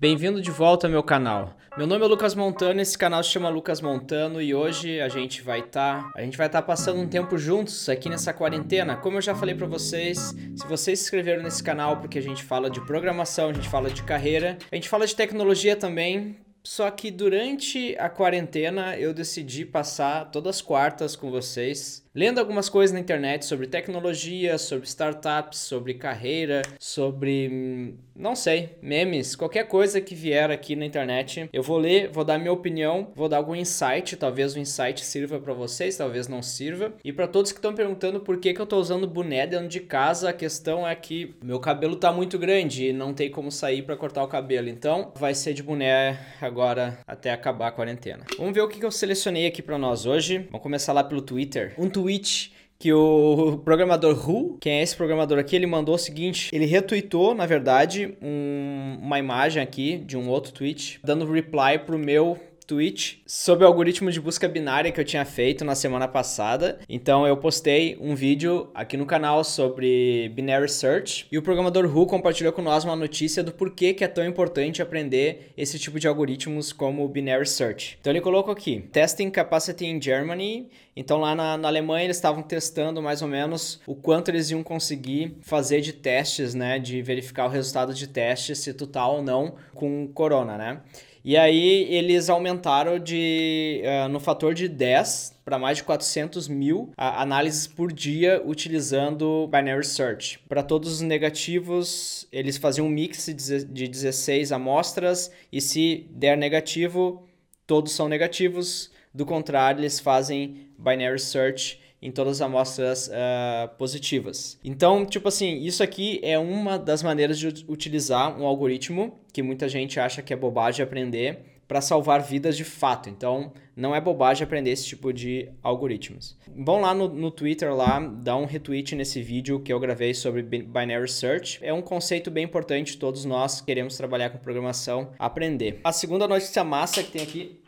Bem-vindo 0.00 0.40
de 0.40 0.50
volta 0.50 0.86
ao 0.86 0.90
meu 0.90 1.02
canal. 1.02 1.58
Meu 1.76 1.86
nome 1.86 2.02
é 2.02 2.08
Lucas 2.08 2.34
Montano, 2.34 2.80
esse 2.80 2.96
canal 2.96 3.22
se 3.22 3.28
chama 3.28 3.50
Lucas 3.50 3.82
Montano 3.82 4.40
e 4.40 4.54
hoje 4.54 4.98
a 4.98 5.10
gente 5.10 5.42
vai 5.42 5.60
estar, 5.60 6.04
tá, 6.04 6.12
a 6.16 6.22
gente 6.22 6.38
vai 6.38 6.46
estar 6.46 6.62
tá 6.62 6.66
passando 6.66 6.98
um 6.98 7.06
tempo 7.06 7.36
juntos 7.36 7.86
aqui 7.86 8.08
nessa 8.08 8.32
quarentena. 8.32 8.96
Como 8.96 9.18
eu 9.18 9.20
já 9.20 9.34
falei 9.34 9.54
para 9.54 9.66
vocês, 9.66 10.34
se 10.56 10.66
vocês 10.66 11.00
se 11.00 11.04
inscreveram 11.04 11.42
nesse 11.42 11.62
canal 11.62 11.98
porque 11.98 12.18
a 12.18 12.22
gente 12.22 12.42
fala 12.42 12.70
de 12.70 12.80
programação, 12.86 13.50
a 13.50 13.52
gente 13.52 13.68
fala 13.68 13.90
de 13.90 14.02
carreira, 14.02 14.56
a 14.72 14.74
gente 14.74 14.88
fala 14.88 15.06
de 15.06 15.14
tecnologia 15.14 15.76
também, 15.76 16.34
só 16.64 16.90
que 16.90 17.10
durante 17.10 17.94
a 17.98 18.08
quarentena 18.08 18.96
eu 18.96 19.12
decidi 19.12 19.66
passar 19.66 20.30
todas 20.30 20.56
as 20.56 20.62
quartas 20.62 21.14
com 21.14 21.30
vocês 21.30 22.02
lendo 22.14 22.38
algumas 22.38 22.68
coisas 22.68 22.92
na 22.92 23.00
internet 23.00 23.44
sobre 23.44 23.66
tecnologia, 23.66 24.58
sobre 24.58 24.86
startups, 24.86 25.58
sobre 25.58 25.94
carreira, 25.94 26.62
sobre 26.78 27.48
hum, 27.50 27.94
não 28.20 28.36
sei, 28.36 28.76
memes, 28.82 29.34
qualquer 29.34 29.66
coisa 29.66 30.00
que 30.00 30.14
vier 30.14 30.50
aqui 30.50 30.76
na 30.76 30.84
internet, 30.84 31.48
eu 31.52 31.62
vou 31.62 31.78
ler, 31.78 32.08
vou 32.08 32.24
dar 32.24 32.38
minha 32.38 32.52
opinião, 32.52 33.08
vou 33.14 33.28
dar 33.28 33.38
algum 33.38 33.54
insight, 33.54 34.16
talvez 34.16 34.54
o 34.54 34.58
insight 34.58 35.04
sirva 35.04 35.38
para 35.38 35.54
vocês, 35.54 35.96
talvez 35.96 36.28
não 36.28 36.42
sirva. 36.42 36.92
E 37.02 37.12
para 37.12 37.26
todos 37.26 37.50
que 37.50 37.58
estão 37.58 37.74
perguntando 37.74 38.20
por 38.20 38.38
que, 38.38 38.52
que 38.52 38.60
eu 38.60 38.66
tô 38.66 38.78
usando 38.78 39.06
boné 39.06 39.46
dentro 39.46 39.68
de 39.68 39.80
casa, 39.80 40.30
a 40.30 40.32
questão 40.32 40.86
é 40.86 40.94
que 40.94 41.34
meu 41.42 41.58
cabelo 41.58 41.96
tá 41.96 42.12
muito 42.12 42.38
grande 42.38 42.88
e 42.88 42.92
não 42.92 43.14
tem 43.14 43.30
como 43.30 43.50
sair 43.50 43.82
para 43.82 43.96
cortar 43.96 44.22
o 44.22 44.28
cabelo. 44.28 44.68
Então, 44.68 45.12
vai 45.16 45.34
ser 45.34 45.54
de 45.54 45.62
boné 45.62 46.18
agora 46.40 46.98
até 47.06 47.30
acabar 47.30 47.68
a 47.68 47.72
quarentena. 47.72 48.24
Vamos 48.36 48.52
ver 48.52 48.60
o 48.60 48.68
que, 48.68 48.78
que 48.78 48.84
eu 48.84 48.90
selecionei 48.90 49.46
aqui 49.46 49.62
para 49.62 49.78
nós 49.78 50.04
hoje. 50.04 50.46
Vamos 50.50 50.62
começar 50.62 50.92
lá 50.92 51.02
pelo 51.02 51.22
Twitter. 51.22 51.72
Um 51.78 51.88
tweet 52.00 52.52
que 52.78 52.92
o 52.94 53.60
programador 53.62 54.16
Hu, 54.26 54.56
quem 54.58 54.78
é 54.78 54.82
esse 54.82 54.96
programador 54.96 55.38
aqui, 55.38 55.54
ele 55.54 55.66
mandou 55.66 55.96
o 55.96 55.98
seguinte, 55.98 56.48
ele 56.50 56.64
retweetou, 56.64 57.34
na 57.34 57.44
verdade, 57.44 58.16
um, 58.22 58.98
uma 59.02 59.18
imagem 59.18 59.62
aqui 59.62 59.98
de 59.98 60.16
um 60.16 60.30
outro 60.30 60.50
tweet, 60.50 60.98
dando 61.04 61.30
reply 61.30 61.78
pro 61.78 61.98
meu 61.98 62.40
tweet 62.70 63.20
sobre 63.26 63.64
o 63.64 63.66
algoritmo 63.66 64.12
de 64.12 64.20
busca 64.20 64.46
binária 64.46 64.92
que 64.92 65.00
eu 65.00 65.04
tinha 65.04 65.24
feito 65.24 65.64
na 65.64 65.74
semana 65.74 66.06
passada. 66.06 66.78
Então 66.88 67.26
eu 67.26 67.36
postei 67.36 67.98
um 68.00 68.14
vídeo 68.14 68.70
aqui 68.72 68.96
no 68.96 69.04
canal 69.04 69.42
sobre 69.42 70.28
binary 70.36 70.68
search 70.68 71.26
e 71.32 71.36
o 71.36 71.42
programador 71.42 71.84
Hu 71.84 72.06
compartilhou 72.06 72.52
com 72.52 72.62
nós 72.62 72.84
uma 72.84 72.94
notícia 72.94 73.42
do 73.42 73.50
porquê 73.50 73.92
que 73.92 74.04
é 74.04 74.08
tão 74.08 74.24
importante 74.24 74.80
aprender 74.80 75.52
esse 75.56 75.80
tipo 75.80 75.98
de 75.98 76.06
algoritmos 76.06 76.72
como 76.72 77.08
binary 77.08 77.46
search. 77.46 77.98
Então 78.00 78.12
ele 78.12 78.20
colocou 78.20 78.52
aqui: 78.52 78.84
testing 78.92 79.30
capacity 79.30 79.86
in 79.86 80.00
Germany. 80.00 80.68
Então 80.94 81.18
lá 81.18 81.34
na, 81.34 81.56
na 81.56 81.66
Alemanha 81.66 82.04
eles 82.04 82.18
estavam 82.18 82.42
testando 82.42 83.02
mais 83.02 83.20
ou 83.20 83.26
menos 83.26 83.80
o 83.84 83.96
quanto 83.96 84.28
eles 84.28 84.50
iam 84.50 84.62
conseguir 84.62 85.36
fazer 85.40 85.80
de 85.80 85.92
testes, 85.92 86.54
né, 86.54 86.78
de 86.78 87.02
verificar 87.02 87.46
o 87.46 87.48
resultado 87.48 87.92
de 87.92 88.06
testes 88.06 88.58
se 88.58 88.72
tu 88.72 88.86
tá 88.86 89.06
ou 89.08 89.22
não 89.22 89.56
com 89.74 90.06
corona, 90.08 90.56
né? 90.56 90.80
E 91.22 91.36
aí 91.36 91.86
eles 91.94 92.30
aumentaram 92.30 92.98
de, 92.98 93.82
uh, 93.84 94.08
no 94.08 94.18
fator 94.18 94.54
de 94.54 94.68
10 94.68 95.40
para 95.44 95.58
mais 95.58 95.78
de 95.78 95.84
400 95.84 96.48
mil 96.48 96.92
análises 96.96 97.66
por 97.66 97.92
dia 97.92 98.42
utilizando 98.44 99.46
Binary 99.48 99.84
Search. 99.84 100.38
Para 100.48 100.62
todos 100.62 100.92
os 100.92 101.00
negativos, 101.00 102.26
eles 102.32 102.56
faziam 102.56 102.86
um 102.86 102.90
mix 102.90 103.26
de 103.26 103.88
16 103.88 104.52
amostras 104.52 105.30
e 105.52 105.60
se 105.60 106.06
der 106.10 106.38
negativo, 106.38 107.26
todos 107.66 107.92
são 107.92 108.08
negativos. 108.08 108.90
Do 109.12 109.26
contrário, 109.26 109.80
eles 109.80 109.98
fazem 109.98 110.68
Binary 110.78 111.18
Search 111.18 111.80
em 112.02 112.10
todas 112.10 112.40
as 112.40 112.46
amostras 112.46 113.08
uh, 113.08 113.68
positivas. 113.76 114.58
Então, 114.64 115.04
tipo 115.04 115.28
assim, 115.28 115.60
isso 115.60 115.82
aqui 115.82 116.20
é 116.22 116.38
uma 116.38 116.78
das 116.78 117.02
maneiras 117.02 117.38
de 117.38 117.64
utilizar 117.68 118.40
um 118.40 118.46
algoritmo 118.46 119.18
que 119.32 119.42
muita 119.42 119.68
gente 119.68 120.00
acha 120.00 120.22
que 120.22 120.32
é 120.32 120.36
bobagem 120.36 120.82
aprender 120.82 121.50
para 121.70 121.80
salvar 121.80 122.20
vidas 122.20 122.56
de 122.56 122.64
fato. 122.64 123.08
Então, 123.08 123.52
não 123.76 123.94
é 123.94 124.00
bobagem 124.00 124.42
aprender 124.42 124.70
esse 124.70 124.86
tipo 124.86 125.12
de 125.12 125.48
algoritmos. 125.62 126.36
Vão 126.56 126.80
lá 126.80 126.92
no, 126.92 127.08
no 127.08 127.30
Twitter 127.30 127.72
lá, 127.72 128.00
dá 128.00 128.36
um 128.36 128.44
retweet 128.44 128.96
nesse 128.96 129.22
vídeo 129.22 129.60
que 129.60 129.72
eu 129.72 129.78
gravei 129.78 130.12
sobre 130.12 130.42
Binary 130.42 131.08
Search. 131.08 131.60
É 131.62 131.72
um 131.72 131.80
conceito 131.80 132.28
bem 132.28 132.44
importante, 132.44 132.98
todos 132.98 133.24
nós 133.24 133.60
queremos 133.60 133.96
trabalhar 133.96 134.30
com 134.30 134.38
programação, 134.38 135.12
aprender. 135.16 135.78
A 135.84 135.92
segunda 135.92 136.26
notícia 136.26 136.64
massa 136.64 137.04
que 137.04 137.12
tem 137.12 137.22
aqui 137.22 137.59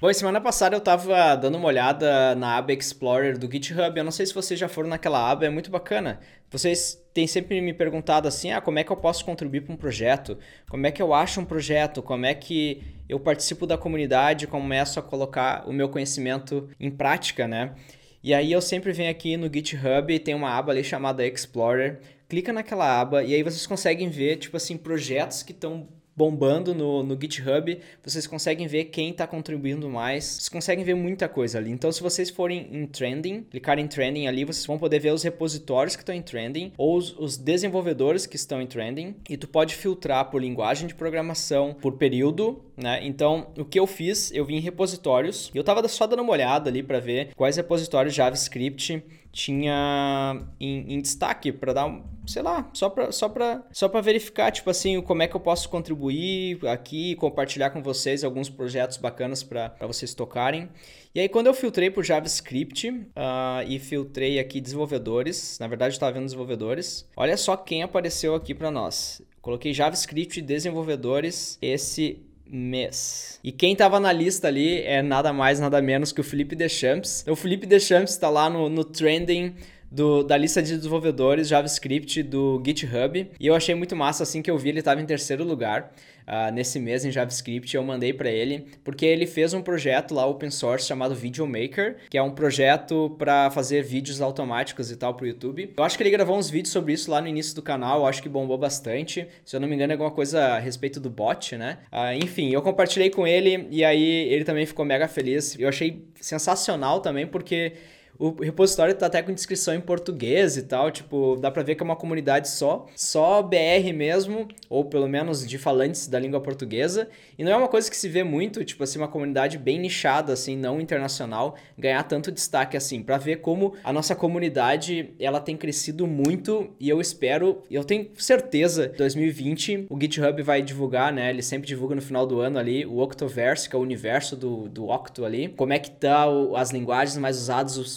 Bom, 0.00 0.10
semana 0.14 0.40
passada 0.40 0.74
eu 0.74 0.80
tava 0.80 1.36
dando 1.36 1.58
uma 1.58 1.68
olhada 1.68 2.34
na 2.34 2.56
aba 2.56 2.72
Explorer 2.72 3.36
do 3.36 3.52
GitHub. 3.52 3.98
Eu 3.98 4.02
não 4.02 4.10
sei 4.10 4.24
se 4.24 4.32
vocês 4.32 4.58
já 4.58 4.66
foram 4.66 4.88
naquela 4.88 5.30
aba, 5.30 5.44
é 5.44 5.50
muito 5.50 5.70
bacana. 5.70 6.20
Vocês 6.50 6.98
têm 7.12 7.26
sempre 7.26 7.60
me 7.60 7.74
perguntado 7.74 8.26
assim: 8.26 8.50
ah, 8.50 8.62
como 8.62 8.78
é 8.78 8.84
que 8.84 8.90
eu 8.90 8.96
posso 8.96 9.22
contribuir 9.26 9.60
para 9.60 9.74
um 9.74 9.76
projeto? 9.76 10.38
Como 10.70 10.86
é 10.86 10.90
que 10.90 11.02
eu 11.02 11.12
acho 11.12 11.38
um 11.42 11.44
projeto? 11.44 12.02
Como 12.02 12.24
é 12.24 12.32
que 12.32 12.82
eu 13.10 13.20
participo 13.20 13.66
da 13.66 13.76
comunidade? 13.76 14.46
Começo 14.46 14.98
a 14.98 15.02
colocar 15.02 15.68
o 15.68 15.72
meu 15.72 15.90
conhecimento 15.90 16.70
em 16.80 16.90
prática, 16.90 17.46
né? 17.46 17.74
E 18.22 18.32
aí 18.32 18.50
eu 18.50 18.62
sempre 18.62 18.92
venho 18.92 19.10
aqui 19.10 19.36
no 19.36 19.52
GitHub 19.52 20.14
e 20.14 20.18
tem 20.18 20.34
uma 20.34 20.48
aba 20.48 20.72
ali 20.72 20.82
chamada 20.82 21.26
Explorer. 21.26 22.00
Clica 22.26 22.54
naquela 22.54 22.98
aba 22.98 23.22
e 23.22 23.34
aí 23.34 23.42
vocês 23.42 23.66
conseguem 23.66 24.08
ver, 24.08 24.36
tipo 24.36 24.56
assim, 24.56 24.78
projetos 24.78 25.42
que 25.42 25.52
estão 25.52 25.86
bombando 26.20 26.74
no, 26.74 27.02
no 27.02 27.18
GitHub, 27.18 27.80
vocês 28.04 28.26
conseguem 28.26 28.66
ver 28.66 28.84
quem 28.86 29.08
está 29.08 29.26
contribuindo 29.26 29.88
mais, 29.88 30.24
vocês 30.24 30.48
conseguem 30.50 30.84
ver 30.84 30.92
muita 30.92 31.26
coisa 31.26 31.56
ali. 31.56 31.70
Então, 31.70 31.90
se 31.90 32.02
vocês 32.02 32.28
forem 32.28 32.68
em 32.70 32.84
trending, 32.84 33.46
clicar 33.50 33.78
em 33.78 33.86
trending 33.86 34.26
ali, 34.26 34.44
vocês 34.44 34.66
vão 34.66 34.76
poder 34.76 34.98
ver 34.98 35.14
os 35.14 35.22
repositórios 35.22 35.96
que 35.96 36.02
estão 36.02 36.14
em 36.14 36.20
trending 36.20 36.74
ou 36.76 36.98
os, 36.98 37.18
os 37.18 37.38
desenvolvedores 37.38 38.26
que 38.26 38.36
estão 38.36 38.60
em 38.60 38.66
trending 38.66 39.16
e 39.30 39.36
tu 39.38 39.48
pode 39.48 39.74
filtrar 39.74 40.30
por 40.30 40.42
linguagem 40.42 40.86
de 40.86 40.94
programação, 40.94 41.72
por 41.72 41.94
período, 41.94 42.60
né? 42.76 43.00
Então, 43.02 43.46
o 43.56 43.64
que 43.64 43.80
eu 43.80 43.86
fiz, 43.86 44.30
eu 44.32 44.44
vim 44.44 44.56
em 44.56 44.60
repositórios 44.60 45.50
e 45.54 45.56
eu 45.56 45.62
estava 45.62 45.88
só 45.88 46.06
dando 46.06 46.22
uma 46.22 46.32
olhada 46.32 46.68
ali 46.68 46.82
para 46.82 47.00
ver 47.00 47.30
quais 47.34 47.56
repositórios 47.56 48.14
JavaScript 48.14 49.02
tinha 49.32 50.40
em, 50.58 50.94
em 50.94 51.00
destaque 51.00 51.52
para 51.52 51.72
dar, 51.72 52.02
sei 52.26 52.42
lá, 52.42 52.68
só 52.72 52.88
para 52.88 53.12
só 53.12 53.28
para 53.28 53.64
só 53.72 53.88
para 53.88 54.00
verificar, 54.00 54.50
tipo 54.50 54.68
assim, 54.70 55.00
como 55.00 55.22
é 55.22 55.28
que 55.28 55.36
eu 55.36 55.40
posso 55.40 55.68
contribuir 55.68 56.58
aqui, 56.66 57.14
compartilhar 57.16 57.70
com 57.70 57.82
vocês 57.82 58.24
alguns 58.24 58.48
projetos 58.48 58.96
bacanas 58.96 59.42
para 59.42 59.74
vocês 59.86 60.14
tocarem. 60.14 60.68
E 61.14 61.20
aí 61.20 61.28
quando 61.28 61.46
eu 61.46 61.54
filtrei 61.54 61.90
por 61.90 62.04
JavaScript 62.04 62.88
uh, 62.88 63.66
e 63.66 63.78
filtrei 63.78 64.38
aqui 64.38 64.60
desenvolvedores, 64.60 65.58
na 65.58 65.66
verdade 65.66 65.92
eu 65.92 65.96
estava 65.96 66.12
vendo 66.12 66.24
desenvolvedores, 66.24 67.08
olha 67.16 67.36
só 67.36 67.56
quem 67.56 67.82
apareceu 67.82 68.34
aqui 68.34 68.54
para 68.54 68.70
nós. 68.70 69.22
Coloquei 69.40 69.72
JavaScript 69.72 70.42
desenvolvedores, 70.42 71.58
esse 71.62 72.22
mês. 72.50 73.38
E 73.44 73.52
quem 73.52 73.76
tava 73.76 74.00
na 74.00 74.12
lista 74.12 74.48
ali 74.48 74.82
é 74.82 75.02
nada 75.02 75.32
mais, 75.32 75.60
nada 75.60 75.80
menos 75.80 76.12
que 76.12 76.20
o 76.20 76.24
Felipe 76.24 76.56
Deschamps. 76.56 77.22
Então, 77.22 77.34
o 77.34 77.36
Felipe 77.36 77.66
Deschamps 77.66 78.12
está 78.12 78.28
lá 78.28 78.50
no, 78.50 78.68
no 78.68 78.84
trending 78.84 79.54
do, 79.90 80.22
da 80.22 80.36
lista 80.36 80.62
de 80.62 80.76
desenvolvedores 80.76 81.48
JavaScript 81.48 82.22
do 82.22 82.62
GitHub. 82.64 83.30
E 83.38 83.46
eu 83.46 83.54
achei 83.54 83.74
muito 83.74 83.96
massa 83.96 84.22
assim 84.22 84.40
que 84.40 84.50
eu 84.50 84.56
vi, 84.56 84.68
ele 84.68 84.78
estava 84.78 85.00
em 85.00 85.06
terceiro 85.06 85.42
lugar 85.42 85.92
uh, 86.26 86.52
nesse 86.52 86.78
mês 86.78 87.04
em 87.04 87.10
JavaScript. 87.10 87.74
Eu 87.74 87.82
mandei 87.82 88.12
para 88.12 88.30
ele, 88.30 88.66
porque 88.84 89.04
ele 89.04 89.26
fez 89.26 89.52
um 89.52 89.60
projeto 89.60 90.14
lá 90.14 90.26
open 90.26 90.50
source 90.50 90.86
chamado 90.86 91.14
Videomaker, 91.14 91.96
que 92.08 92.16
é 92.16 92.22
um 92.22 92.30
projeto 92.30 93.14
para 93.18 93.50
fazer 93.50 93.82
vídeos 93.82 94.20
automáticos 94.20 94.90
e 94.90 94.96
tal 94.96 95.14
pro 95.14 95.26
YouTube. 95.26 95.74
Eu 95.76 95.84
acho 95.84 95.96
que 95.96 96.02
ele 96.02 96.10
gravou 96.10 96.38
uns 96.38 96.48
vídeos 96.48 96.72
sobre 96.72 96.92
isso 96.92 97.10
lá 97.10 97.20
no 97.20 97.26
início 97.26 97.54
do 97.54 97.62
canal, 97.62 98.00
eu 98.00 98.06
acho 98.06 98.22
que 98.22 98.28
bombou 98.28 98.56
bastante. 98.56 99.26
Se 99.44 99.56
eu 99.56 99.60
não 99.60 99.66
me 99.66 99.74
engano, 99.74 99.92
é 99.92 99.94
alguma 99.94 100.10
coisa 100.10 100.40
a 100.40 100.58
respeito 100.58 101.00
do 101.00 101.10
bot, 101.10 101.56
né? 101.56 101.78
Uh, 101.92 102.22
enfim, 102.22 102.50
eu 102.50 102.62
compartilhei 102.62 103.10
com 103.10 103.26
ele 103.26 103.66
e 103.70 103.84
aí 103.84 104.28
ele 104.32 104.44
também 104.44 104.64
ficou 104.66 104.84
mega 104.84 105.08
feliz. 105.08 105.58
Eu 105.58 105.68
achei 105.68 106.04
sensacional 106.20 107.00
também, 107.00 107.26
porque 107.26 107.72
o 108.20 108.42
repositório 108.42 108.94
tá 108.94 109.06
até 109.06 109.22
com 109.22 109.32
descrição 109.32 109.74
em 109.74 109.80
português 109.80 110.58
e 110.58 110.62
tal, 110.62 110.90
tipo, 110.90 111.36
dá 111.40 111.50
pra 111.50 111.62
ver 111.62 111.74
que 111.74 111.82
é 111.82 111.84
uma 111.84 111.96
comunidade 111.96 112.50
só, 112.50 112.86
só 112.94 113.42
BR 113.42 113.92
mesmo, 113.94 114.46
ou 114.68 114.84
pelo 114.84 115.08
menos 115.08 115.46
de 115.46 115.56
falantes 115.56 116.06
da 116.06 116.18
língua 116.18 116.38
portuguesa. 116.38 117.08
E 117.38 117.42
não 117.42 117.50
é 117.50 117.56
uma 117.56 117.68
coisa 117.68 117.90
que 117.90 117.96
se 117.96 118.10
vê 118.10 118.22
muito, 118.22 118.62
tipo 118.62 118.84
assim, 118.84 118.98
uma 118.98 119.08
comunidade 119.08 119.56
bem 119.56 119.78
nichada, 119.78 120.34
assim, 120.34 120.54
não 120.54 120.78
internacional, 120.78 121.56
ganhar 121.78 122.02
tanto 122.02 122.30
destaque 122.30 122.76
assim, 122.76 123.02
para 123.02 123.16
ver 123.16 123.36
como 123.36 123.74
a 123.82 123.90
nossa 123.90 124.14
comunidade, 124.14 125.14
ela 125.18 125.40
tem 125.40 125.56
crescido 125.56 126.06
muito 126.06 126.68
e 126.78 126.90
eu 126.90 127.00
espero, 127.00 127.62
eu 127.70 127.82
tenho 127.84 128.10
certeza, 128.18 128.92
2020 128.98 129.86
o 129.88 129.98
GitHub 129.98 130.42
vai 130.42 130.60
divulgar, 130.60 131.10
né, 131.10 131.30
ele 131.30 131.42
sempre 131.42 131.66
divulga 131.66 131.94
no 131.94 132.02
final 132.02 132.26
do 132.26 132.40
ano 132.40 132.58
ali, 132.58 132.84
o 132.84 132.98
Octoverse, 132.98 133.68
que 133.68 133.74
é 133.74 133.78
o 133.78 133.82
universo 133.82 134.36
do, 134.36 134.68
do 134.68 134.88
Octo 134.88 135.24
ali, 135.24 135.48
como 135.48 135.72
é 135.72 135.78
que 135.78 135.90
tá 135.90 136.28
o, 136.28 136.54
as 136.54 136.70
linguagens 136.70 137.16
mais 137.16 137.38
usadas, 137.38 137.78
os 137.78 137.96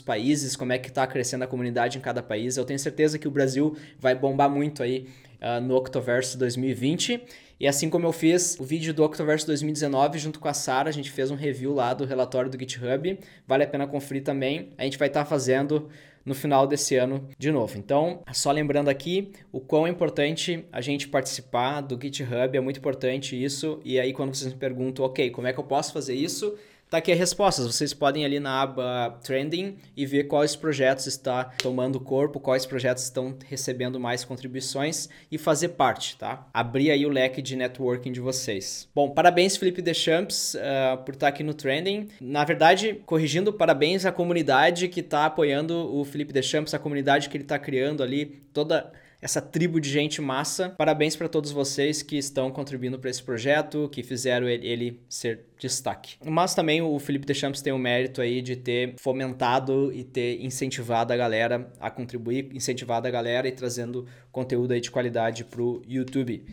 como 0.57 0.73
é 0.73 0.77
que 0.77 0.89
está 0.89 1.05
crescendo 1.05 1.43
a 1.43 1.47
comunidade 1.47 1.97
em 1.97 2.01
cada 2.01 2.21
país. 2.21 2.57
Eu 2.57 2.65
tenho 2.65 2.79
certeza 2.79 3.17
que 3.17 3.27
o 3.27 3.31
Brasil 3.31 3.75
vai 3.99 4.15
bombar 4.15 4.49
muito 4.49 4.83
aí 4.83 5.07
uh, 5.41 5.61
no 5.61 5.75
Octoverse 5.75 6.37
2020. 6.37 7.21
E 7.59 7.67
assim 7.67 7.89
como 7.89 8.05
eu 8.05 8.11
fiz 8.11 8.57
o 8.59 8.63
vídeo 8.63 8.93
do 8.93 9.03
Octoverse 9.03 9.45
2019 9.45 10.19
junto 10.19 10.39
com 10.39 10.47
a 10.47 10.53
Sara, 10.53 10.89
a 10.89 10.91
gente 10.91 11.11
fez 11.11 11.31
um 11.31 11.35
review 11.35 11.73
lá 11.73 11.93
do 11.93 12.05
relatório 12.05 12.49
do 12.49 12.59
GitHub. 12.59 13.19
Vale 13.47 13.63
a 13.63 13.67
pena 13.67 13.87
conferir 13.87 14.23
também. 14.23 14.69
A 14.77 14.83
gente 14.83 14.97
vai 14.97 15.07
estar 15.07 15.23
tá 15.23 15.25
fazendo 15.25 15.89
no 16.25 16.33
final 16.33 16.65
desse 16.65 16.95
ano 16.95 17.27
de 17.37 17.51
novo. 17.51 17.77
Então, 17.77 18.21
só 18.31 18.51
lembrando 18.51 18.89
aqui 18.89 19.31
o 19.51 19.59
quão 19.59 19.85
é 19.85 19.89
importante 19.89 20.65
a 20.71 20.81
gente 20.81 21.07
participar 21.07 21.81
do 21.81 21.99
GitHub, 22.01 22.57
é 22.57 22.61
muito 22.61 22.79
importante 22.79 23.41
isso. 23.41 23.79
E 23.83 23.99
aí, 23.99 24.13
quando 24.13 24.33
vocês 24.33 24.53
me 24.53 24.59
perguntam, 24.59 25.05
ok, 25.05 25.29
como 25.31 25.47
é 25.47 25.53
que 25.53 25.59
eu 25.59 25.63
posso 25.63 25.91
fazer 25.93 26.15
isso? 26.15 26.55
Tá 26.93 26.99
aqui 26.99 27.11
as 27.11 27.17
respostas. 27.17 27.65
Vocês 27.65 27.91
podem 27.91 28.23
ali 28.23 28.39
na 28.39 28.61
aba 28.61 29.17
Trending 29.23 29.77
e 29.97 30.05
ver 30.05 30.25
quais 30.25 30.55
projetos 30.55 31.07
está 31.07 31.45
tomando 31.45 31.99
corpo, 31.99 32.39
quais 32.39 32.67
projetos 32.67 33.03
estão 33.03 33.35
recebendo 33.47 33.99
mais 33.99 34.23
contribuições 34.23 35.09
e 35.31 35.39
fazer 35.39 35.69
parte, 35.69 36.15
tá? 36.17 36.47
Abrir 36.53 36.91
aí 36.91 37.03
o 37.03 37.09
leque 37.09 37.41
de 37.41 37.55
networking 37.55 38.11
de 38.11 38.19
vocês. 38.19 38.87
Bom, 38.93 39.09
parabéns 39.09 39.57
Felipe 39.57 39.81
Deschamps 39.81 40.53
uh, 40.53 41.03
por 41.03 41.15
estar 41.15 41.25
tá 41.25 41.29
aqui 41.29 41.41
no 41.41 41.55
Trending. 41.55 42.09
Na 42.21 42.45
verdade, 42.45 43.01
corrigindo, 43.07 43.51
parabéns 43.51 44.05
à 44.05 44.11
comunidade 44.11 44.87
que 44.87 44.99
está 44.99 45.25
apoiando 45.25 45.91
o 45.95 46.05
Felipe 46.05 46.31
Deschamps, 46.31 46.75
a 46.75 46.77
comunidade 46.77 47.27
que 47.27 47.35
ele 47.35 47.43
está 47.43 47.57
criando 47.57 48.03
ali, 48.03 48.43
toda 48.53 48.93
essa 49.23 49.41
tribo 49.41 49.79
de 49.79 49.89
gente 49.89 50.21
massa. 50.21 50.69
Parabéns 50.71 51.15
para 51.15 51.29
todos 51.29 51.49
vocês 51.49 52.03
que 52.03 52.17
estão 52.17 52.51
contribuindo 52.51 52.99
para 52.99 53.09
esse 53.09 53.23
projeto, 53.23 53.87
que 53.89 54.03
fizeram 54.03 54.49
ele, 54.49 54.99
ser 55.07 55.45
destaque. 55.57 56.17
Mas 56.25 56.53
também 56.53 56.81
o 56.81 56.99
Felipe 56.99 57.25
Deschamps 57.25 57.61
tem 57.61 57.71
o 57.71 57.77
mérito 57.77 58.19
aí 58.19 58.41
de 58.41 58.57
ter 58.57 58.95
fomentado 58.97 59.93
e 59.93 60.03
ter 60.03 60.43
incentivado 60.43 61.13
a 61.13 61.15
galera 61.15 61.71
a 61.79 61.89
contribuir, 61.89 62.49
incentivado 62.53 63.07
a 63.07 63.11
galera 63.11 63.47
e 63.47 63.51
trazendo 63.53 64.05
conteúdo 64.29 64.73
aí 64.73 64.81
de 64.81 64.91
qualidade 64.91 65.45
para 65.45 65.61
o 65.61 65.81
YouTube. 65.87 66.43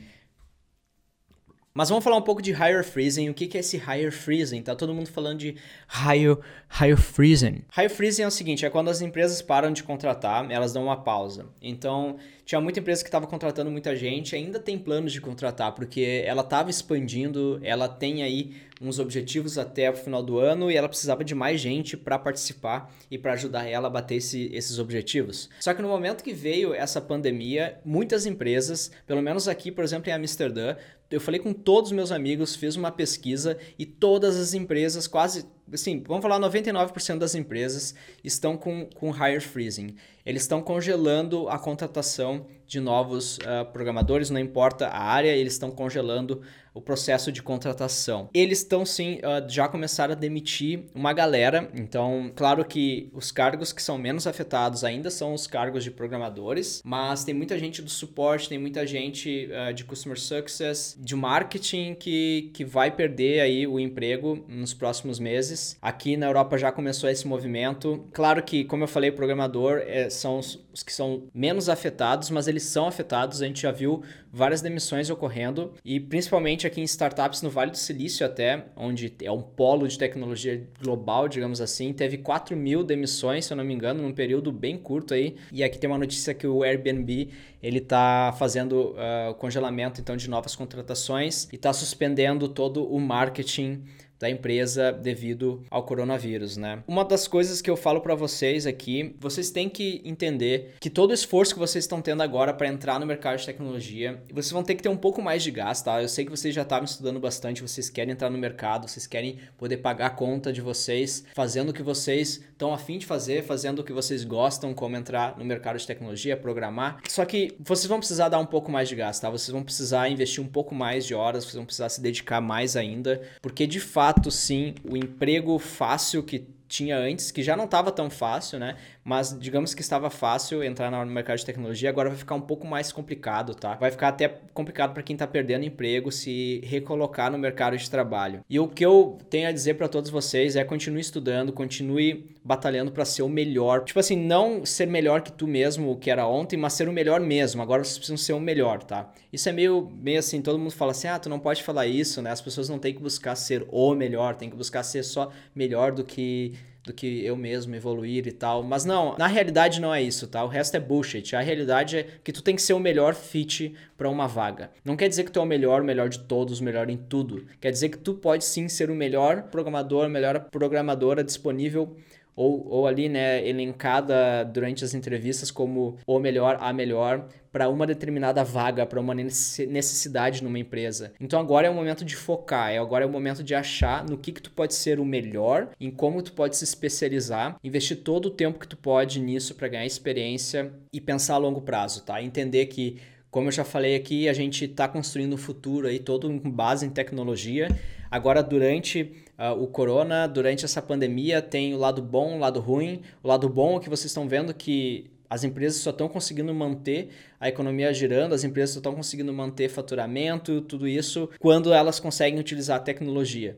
Mas 1.81 1.89
vamos 1.89 2.05
falar 2.05 2.19
um 2.19 2.23
pouco 2.23 2.43
de 2.43 2.53
higher 2.53 2.85
freezing. 2.85 3.31
O 3.31 3.33
que 3.33 3.57
é 3.57 3.61
esse 3.61 3.79
higher 3.79 4.13
freezing? 4.13 4.61
Tá 4.61 4.77
todo 4.77 4.93
mundo 4.93 5.09
falando 5.09 5.39
de 5.39 5.57
higher, 5.89 6.37
higher 6.79 6.99
freezing. 6.99 7.63
Higher 7.75 7.89
freezing 7.89 8.21
é 8.21 8.27
o 8.27 8.31
seguinte, 8.31 8.67
é 8.67 8.69
quando 8.69 8.91
as 8.91 9.01
empresas 9.01 9.41
param 9.41 9.73
de 9.73 9.83
contratar, 9.83 10.47
elas 10.51 10.75
dão 10.75 10.83
uma 10.83 11.03
pausa. 11.03 11.47
Então, 11.63 12.19
tinha 12.45 12.61
muita 12.61 12.81
empresa 12.81 13.03
que 13.03 13.09
estava 13.09 13.27
contratando 13.27 13.71
muita 13.71 13.97
gente, 13.97 14.37
ainda 14.37 14.59
tem 14.59 14.77
planos 14.77 15.11
de 15.11 15.23
contratar, 15.23 15.73
porque 15.73 16.23
ela 16.27 16.43
estava 16.43 16.69
expandindo, 16.69 17.59
ela 17.63 17.89
tem 17.89 18.23
aí 18.23 18.57
uns 18.81 18.99
objetivos 18.99 19.57
até 19.57 19.91
o 19.91 19.95
final 19.95 20.23
do 20.23 20.39
ano 20.39 20.71
e 20.71 20.77
ela 20.77 20.89
precisava 20.89 21.23
de 21.23 21.35
mais 21.35 21.61
gente 21.61 21.97
para 21.97 22.19
participar 22.19 22.93
e 23.11 23.19
para 23.19 23.35
ajudar 23.35 23.67
ela 23.67 23.89
a 23.89 23.91
bater 23.91 24.17
esse, 24.17 24.51
esses 24.55 24.79
objetivos. 24.79 25.51
Só 25.61 25.75
que 25.75 25.83
no 25.83 25.89
momento 25.89 26.25
que 26.25 26.33
veio 26.33 26.75
essa 26.75 27.01
pandemia, 27.01 27.79
muitas 27.85 28.25
empresas, 28.25 28.91
pelo 29.07 29.23
menos 29.23 29.47
aqui, 29.47 29.71
por 29.71 29.85
exemplo, 29.85 30.11
em 30.11 30.15
Amsterdã, 30.15 30.77
eu 31.11 31.21
falei 31.21 31.41
com 31.41 31.53
todos 31.53 31.91
os 31.91 31.97
meus 31.97 32.13
amigos, 32.13 32.55
fiz 32.55 32.77
uma 32.77 32.93
pesquisa 32.93 33.59
e 33.79 33.85
todas 33.85 34.37
as 34.37 34.55
empresas, 34.55 35.09
quase, 35.09 35.45
assim, 35.73 36.03
vamos 36.07 36.23
falar 36.23 36.39
99% 36.39 37.19
das 37.19 37.35
empresas 37.35 37.95
estão 38.23 38.57
com, 38.57 38.87
com 38.87 39.11
hire 39.11 39.41
freezing. 39.41 39.97
Eles 40.31 40.43
estão 40.43 40.63
congelando 40.63 41.49
a 41.49 41.59
contratação 41.59 42.47
de 42.71 42.79
novos 42.79 43.37
uh, 43.39 43.67
programadores, 43.73 44.31
não 44.31 44.39
importa 44.39 44.87
a 44.87 45.03
área, 45.03 45.31
eles 45.31 45.55
estão 45.55 45.73
congelando 45.73 46.41
o 46.73 46.81
processo 46.81 47.33
de 47.33 47.43
contratação. 47.43 48.31
Eles 48.33 48.59
estão 48.59 48.87
sim, 48.87 49.17
uh, 49.17 49.49
já 49.49 49.67
começaram 49.67 50.13
a 50.13 50.17
demitir 50.17 50.85
uma 50.95 51.13
galera, 51.13 51.69
então, 51.75 52.31
claro 52.37 52.65
que 52.65 53.11
os 53.13 53.33
cargos 53.33 53.73
que 53.73 53.83
são 53.83 53.99
menos 53.99 54.25
afetados 54.25 54.85
ainda 54.85 55.11
são 55.11 55.35
os 55.35 55.49
cargos 55.49 55.83
de 55.83 55.91
programadores, 55.91 56.81
mas 56.85 57.25
tem 57.25 57.35
muita 57.35 57.59
gente 57.59 57.83
do 57.83 57.91
suporte, 57.91 58.49
tem 58.49 58.57
muita 58.57 58.87
gente 58.87 59.49
uh, 59.51 59.75
de 59.75 59.85
customer 59.85 60.19
success, 60.19 60.97
de 60.97 61.17
marketing 61.17 61.97
que, 61.97 62.53
que 62.55 62.65
vai 62.65 62.93
perder 62.93 63.41
aí 63.41 63.67
o 63.67 63.81
emprego 63.81 64.45
nos 64.47 64.73
próximos 64.73 65.19
meses. 65.19 65.77
Aqui 65.83 66.17
na 66.17 66.27
Europa 66.27 66.57
já 66.57 66.71
começou 66.71 67.11
esse 67.11 67.27
movimento. 67.27 68.07
Claro 68.13 68.41
que, 68.45 68.63
como 68.65 68.85
eu 68.85 68.89
falei, 68.89 69.11
programador 69.11 69.83
é, 69.85 70.09
são 70.21 70.39
os, 70.39 70.83
que 70.85 70.93
são 70.93 71.25
menos 71.35 71.69
afetados, 71.69 72.31
mas 72.31 72.47
eles 72.47 72.63
são 72.63 72.87
afetados. 72.87 73.43
A 73.43 73.47
gente 73.47 73.63
já 73.63 73.73
viu 73.73 74.03
várias 74.33 74.61
demissões 74.61 75.11
ocorrendo 75.11 75.75
e 75.85 75.99
principalmente 75.99 76.67
aqui 76.67 76.81
em 76.81 76.85
startups 76.85 77.43
no 77.43 77.51
Vale 77.51 77.71
do 77.71 77.77
Silício 77.77 78.25
até, 78.25 78.67
onde 78.77 79.13
é 79.23 79.31
um 79.33 79.43
polo 79.43 79.89
de 79.89 79.99
tecnologia 79.99 80.69
global, 80.81 81.29
digamos 81.29 81.61
assim, 81.61 81.93
teve 81.93 82.19
4 82.19 82.57
mil 82.57 82.85
demissões, 82.85 83.47
se 83.47 83.53
eu 83.53 83.57
não 83.57 83.65
me 83.65 83.75
engano, 83.75 84.03
num 84.03 84.13
período 84.13 84.53
bem 84.53 84.79
curto 84.79 85.15
aí. 85.15 85.37
E 85.53 85.65
aqui 85.65 85.79
tem 85.79 85.89
uma 85.89 85.99
notícia 85.99 86.35
que 86.35 86.47
o 86.47 86.63
Airbnb 86.63 87.31
ele 87.63 87.79
está 87.79 88.35
fazendo 88.39 88.95
uh, 88.95 89.35
congelamento 89.35 90.01
então 90.01 90.17
de 90.17 90.29
novas 90.31 90.55
contratações 90.55 91.49
e 91.53 91.57
está 91.57 91.73
suspendendo 91.73 92.49
todo 92.49 92.85
o 92.85 92.99
marketing 93.01 93.85
da 94.21 94.29
empresa 94.29 94.93
devido 94.93 95.65
ao 95.71 95.83
coronavírus, 95.83 96.59
né? 96.59 96.83
Uma 96.87 97.05
das 97.07 97.27
coisas 97.27 97.63
que 97.63 97.71
eu 97.71 97.77
falo 97.77 98.03
para 98.03 98.15
vocês 98.15 98.67
aqui, 98.67 99.17
vocês 99.19 99.51
têm 99.51 99.67
que 99.67 100.03
entender 100.05 100.75
que 100.79 100.91
todo 100.91 101.11
o 101.11 101.15
esforço 101.15 101.55
que 101.55 101.59
vocês 101.59 101.85
estão 101.85 102.03
tendo 102.03 102.23
agora 102.23 102.53
para 102.53 102.69
entrar 102.69 103.01
no 103.01 103.07
mercado 103.07 103.39
de 103.39 103.47
tecnologia, 103.47 104.23
vocês 104.31 104.53
vão 104.53 104.63
ter 104.63 104.75
que 104.75 104.83
ter 104.83 104.91
um 104.91 104.97
pouco 104.97 105.23
mais 105.23 105.43
de 105.43 105.51
gasto, 105.51 105.87
tá? 105.87 106.03
Eu 106.03 106.09
sei 106.09 106.27
que 106.27 106.31
vocês 106.31 106.55
já 106.55 106.63
estavam 106.63 106.85
estudando 106.85 107.19
bastante, 107.19 107.63
vocês 107.63 107.89
querem 107.89 108.13
entrar 108.13 108.29
no 108.29 108.37
mercado, 108.37 108.87
vocês 108.87 109.07
querem 109.07 109.39
poder 109.57 109.79
pagar 109.79 110.07
a 110.07 110.11
conta 110.11 110.53
de 110.53 110.61
vocês, 110.61 111.25
fazendo 111.35 111.71
o 111.71 111.73
que 111.73 111.83
vocês 111.83 112.43
estão 112.53 112.75
afim 112.75 112.99
de 112.99 113.07
fazer, 113.07 113.43
fazendo 113.43 113.79
o 113.79 113.85
que 113.85 113.93
vocês 113.93 114.23
gostam, 114.23 114.75
como 114.75 114.97
entrar 114.97 115.39
no 115.39 115.45
mercado 115.47 115.79
de 115.79 115.87
tecnologia, 115.87 116.37
programar. 116.37 117.01
Só 117.09 117.25
que 117.25 117.57
vocês 117.59 117.87
vão 117.87 117.99
precisar 117.99 118.29
dar 118.29 118.39
um 118.39 118.45
pouco 118.45 118.71
mais 118.71 118.87
de 118.87 118.97
gasto, 118.97 119.23
tá? 119.23 119.31
Vocês 119.31 119.49
vão 119.49 119.63
precisar 119.63 120.11
investir 120.11 120.45
um 120.45 120.49
pouco 120.49 120.75
mais 120.75 121.07
de 121.07 121.15
horas, 121.15 121.45
vocês 121.45 121.55
vão 121.55 121.65
precisar 121.65 121.89
se 121.89 122.03
dedicar 122.03 122.43
mais 122.43 122.77
ainda, 122.77 123.23
porque 123.41 123.67
de 123.67 123.81
fato 123.81 124.10
fato, 124.11 124.31
sim, 124.31 124.75
o 124.85 124.97
emprego 124.97 125.57
fácil 125.59 126.23
que 126.23 126.45
tinha 126.71 126.97
antes, 126.97 127.33
que 127.33 127.43
já 127.43 127.57
não 127.57 127.65
estava 127.65 127.91
tão 127.91 128.09
fácil, 128.09 128.59
né? 128.61 128.77
Mas 129.05 129.37
digamos 129.39 129.75
que 129.75 129.81
estava 129.81 130.09
fácil 130.09 130.63
entrar 130.63 130.91
no 130.91 131.13
mercado 131.13 131.39
de 131.39 131.45
tecnologia, 131.45 131.91
agora 131.91 132.09
vai 132.09 132.19
ficar 132.19 132.37
um 132.37 132.41
pouco 132.41 132.65
mais 132.65 132.93
complicado, 132.93 133.57
tá? 133.57 133.75
Vai 133.75 133.91
ficar 133.91 134.09
até 134.09 134.29
complicado 134.55 134.95
para 134.95 135.03
quem 135.03 135.15
está 135.15 135.27
perdendo 135.27 135.65
emprego 135.65 136.13
se 136.13 136.61
recolocar 136.65 137.31
no 137.31 137.37
mercado 137.37 137.77
de 137.77 137.91
trabalho. 137.91 138.45
E 138.49 138.61
o 138.61 138.69
que 138.69 138.87
eu 138.87 139.19
tenho 139.29 139.49
a 139.49 139.53
dizer 139.53 139.75
para 139.75 139.89
todos 139.89 140.11
vocês 140.11 140.55
é 140.55 140.63
continue 140.63 141.01
estudando, 141.01 141.53
continue 141.53 142.31
batalhando 142.45 142.93
para 142.93 143.05
ser 143.05 143.23
o 143.23 143.29
melhor. 143.29 143.85
Tipo 143.85 143.99
assim, 143.99 144.17
não 144.17 144.65
ser 144.65 144.87
melhor 144.87 145.23
que 145.23 145.33
tu 145.33 145.47
mesmo, 145.49 145.91
o 145.91 145.97
que 145.97 146.11
era 146.11 146.27
ontem, 146.27 146.57
mas 146.57 146.75
ser 146.75 146.89
o 146.89 146.93
melhor 146.93 147.21
mesmo. 147.21 147.61
Agora 147.61 147.83
vocês 147.83 147.99
precisam 147.99 148.17
ser 148.17 148.33
o 148.33 148.41
melhor, 148.41 148.83
tá? 148.83 149.13
Isso 149.33 149.49
é 149.49 149.53
meio, 149.53 149.91
meio 150.01 150.21
assim, 150.21 150.41
todo 150.41 150.59
mundo 150.59 150.71
fala 150.71 150.93
assim: 150.93 151.09
"Ah, 151.09 151.19
tu 151.19 151.29
não 151.29 151.41
pode 151.41 151.63
falar 151.63 151.87
isso", 151.87 152.23
né? 152.23 152.31
As 152.31 152.41
pessoas 152.41 152.69
não 152.69 152.79
têm 152.79 152.95
que 152.95 153.03
buscar 153.03 153.35
ser 153.35 153.67
o 153.71 153.95
melhor, 153.95 154.37
tem 154.37 154.49
que 154.49 154.57
buscar 154.57 154.83
ser 154.83 155.03
só 155.03 155.31
melhor 155.55 155.93
do 155.93 156.05
que 156.05 156.55
do 156.85 156.93
que 156.93 157.25
eu 157.25 157.37
mesmo 157.37 157.75
evoluir 157.75 158.27
e 158.27 158.33
tal. 158.33 158.63
Mas 158.63 158.85
não, 158.85 159.17
na 159.19 159.27
realidade 159.27 159.81
não 159.81 159.95
é 159.95 160.03
isso, 160.03 160.27
tá? 160.27 160.43
O 160.45 160.49
resto 160.49 160.77
é 160.77 160.81
bullshit. 160.81 161.37
A 161.37 161.41
realidade 161.41 161.99
é 161.99 162.07
que 162.25 162.33
tu 162.33 162.43
tem 162.43 162.57
que 162.57 162.63
ser 162.63 162.73
o 162.73 162.81
melhor 162.81 163.15
fit 163.15 163.75
para 163.97 164.09
uma 164.09 164.27
vaga. 164.27 164.71
Não 164.85 164.97
quer 164.97 165.09
dizer 165.09 165.25
que 165.25 165.31
tu 165.31 165.39
é 165.39 165.43
o 165.43 165.47
melhor, 165.47 165.83
melhor 165.83 166.09
de 166.09 166.21
todos, 166.21 166.61
melhor 166.61 166.89
em 166.89 166.97
tudo. 166.97 167.47
Quer 167.61 167.71
dizer 167.71 167.91
que 167.91 167.99
tu 167.99 168.15
pode 168.15 168.45
sim 168.45 168.69
ser 168.69 168.91
o 168.91 168.95
melhor 168.95 169.45
programador, 169.45 170.09
melhor 170.09 170.49
programadora 170.51 171.23
disponível 171.23 171.97
ou, 172.35 172.67
ou 172.69 172.87
ali, 172.87 173.09
né, 173.09 173.47
elencada 173.47 174.45
durante 174.45 174.85
as 174.85 174.95
entrevistas 174.95 175.51
como 175.51 175.97
o 176.07 176.19
melhor, 176.19 176.59
a 176.61 176.73
melhor 176.73 177.29
para 177.53 177.69
uma 177.69 177.87
determinada 177.87 178.45
vaga, 178.45 178.87
para 178.87 179.01
uma 179.01 179.15
necessidade 179.15 180.43
numa 180.43 180.59
empresa. 180.59 181.13
Então 181.21 181.41
agora 181.41 181.67
é 181.67 181.71
o 181.71 181.75
momento 181.75 182.05
de 182.05 182.15
focar, 182.15 182.71
é 182.71 182.79
agora 182.79 183.05
é 183.05 183.07
o 183.07 183.11
momento 183.11 183.43
de 183.43 183.55
achar 183.55 184.05
no 184.05 184.17
que 184.17 184.33
que 184.33 184.43
tu 184.43 184.51
pode 184.53 184.75
ser 184.75 185.01
o 185.01 185.05
melhor, 185.05 185.71
em 185.81 185.91
como 185.91 186.23
tu 186.23 186.33
pode 186.33 186.57
se 186.57 186.65
especializar, 186.65 187.57
investir 187.63 187.99
todo 187.99 188.27
o 188.27 188.31
tempo 188.31 188.59
que 188.59 188.69
tu 188.69 188.77
pode 188.77 189.21
nisso 189.21 189.55
para 189.55 189.69
ganhar 189.69 189.87
experiência 189.87 190.73
e 190.93 191.01
pensar 191.01 191.35
a 191.35 191.39
longo 191.39 191.61
prazo, 191.61 192.05
tá? 192.05 192.23
Entender 192.23 192.67
que 192.67 192.99
como 193.31 193.47
eu 193.47 193.53
já 193.53 193.65
falei 193.65 193.95
aqui, 193.95 194.29
a 194.29 194.33
gente 194.33 194.65
está 194.65 194.89
construindo 194.89 195.35
um 195.35 195.39
futuro 195.39 195.87
aí 195.87 196.01
todo 196.01 196.29
com 196.41 196.51
base 196.51 196.85
em 196.85 196.91
tecnologia. 196.91 197.69
Agora, 198.11 198.43
durante 198.43 199.13
o 199.59 199.67
corona, 199.67 200.27
durante 200.27 200.65
essa 200.65 200.83
pandemia, 200.83 201.41
tem 201.41 201.75
o 201.75 201.79
lado 201.79 202.03
bom, 202.03 202.37
o 202.37 202.39
lado 202.39 202.61
ruim. 202.61 203.03
O 203.23 203.29
lado 203.29 203.49
bom 203.49 203.79
é 203.79 203.81
que 203.81 203.89
vocês 203.89 204.07
estão 204.07 204.29
vendo 204.29 204.53
que 204.53 205.11
as 205.31 205.45
empresas 205.45 205.81
só 205.81 205.91
estão 205.91 206.09
conseguindo 206.09 206.53
manter 206.53 207.11
a 207.39 207.49
economia 207.49 207.95
girando, 207.95 208.35
as 208.35 208.43
empresas 208.43 208.75
só 208.75 208.81
estão 208.81 208.95
conseguindo 208.95 209.33
manter 209.33 209.69
faturamento, 209.69 210.61
tudo 210.63 210.89
isso, 210.89 211.31
quando 211.39 211.73
elas 211.73 212.01
conseguem 212.01 212.41
utilizar 212.41 212.79
a 212.79 212.83
tecnologia. 212.83 213.57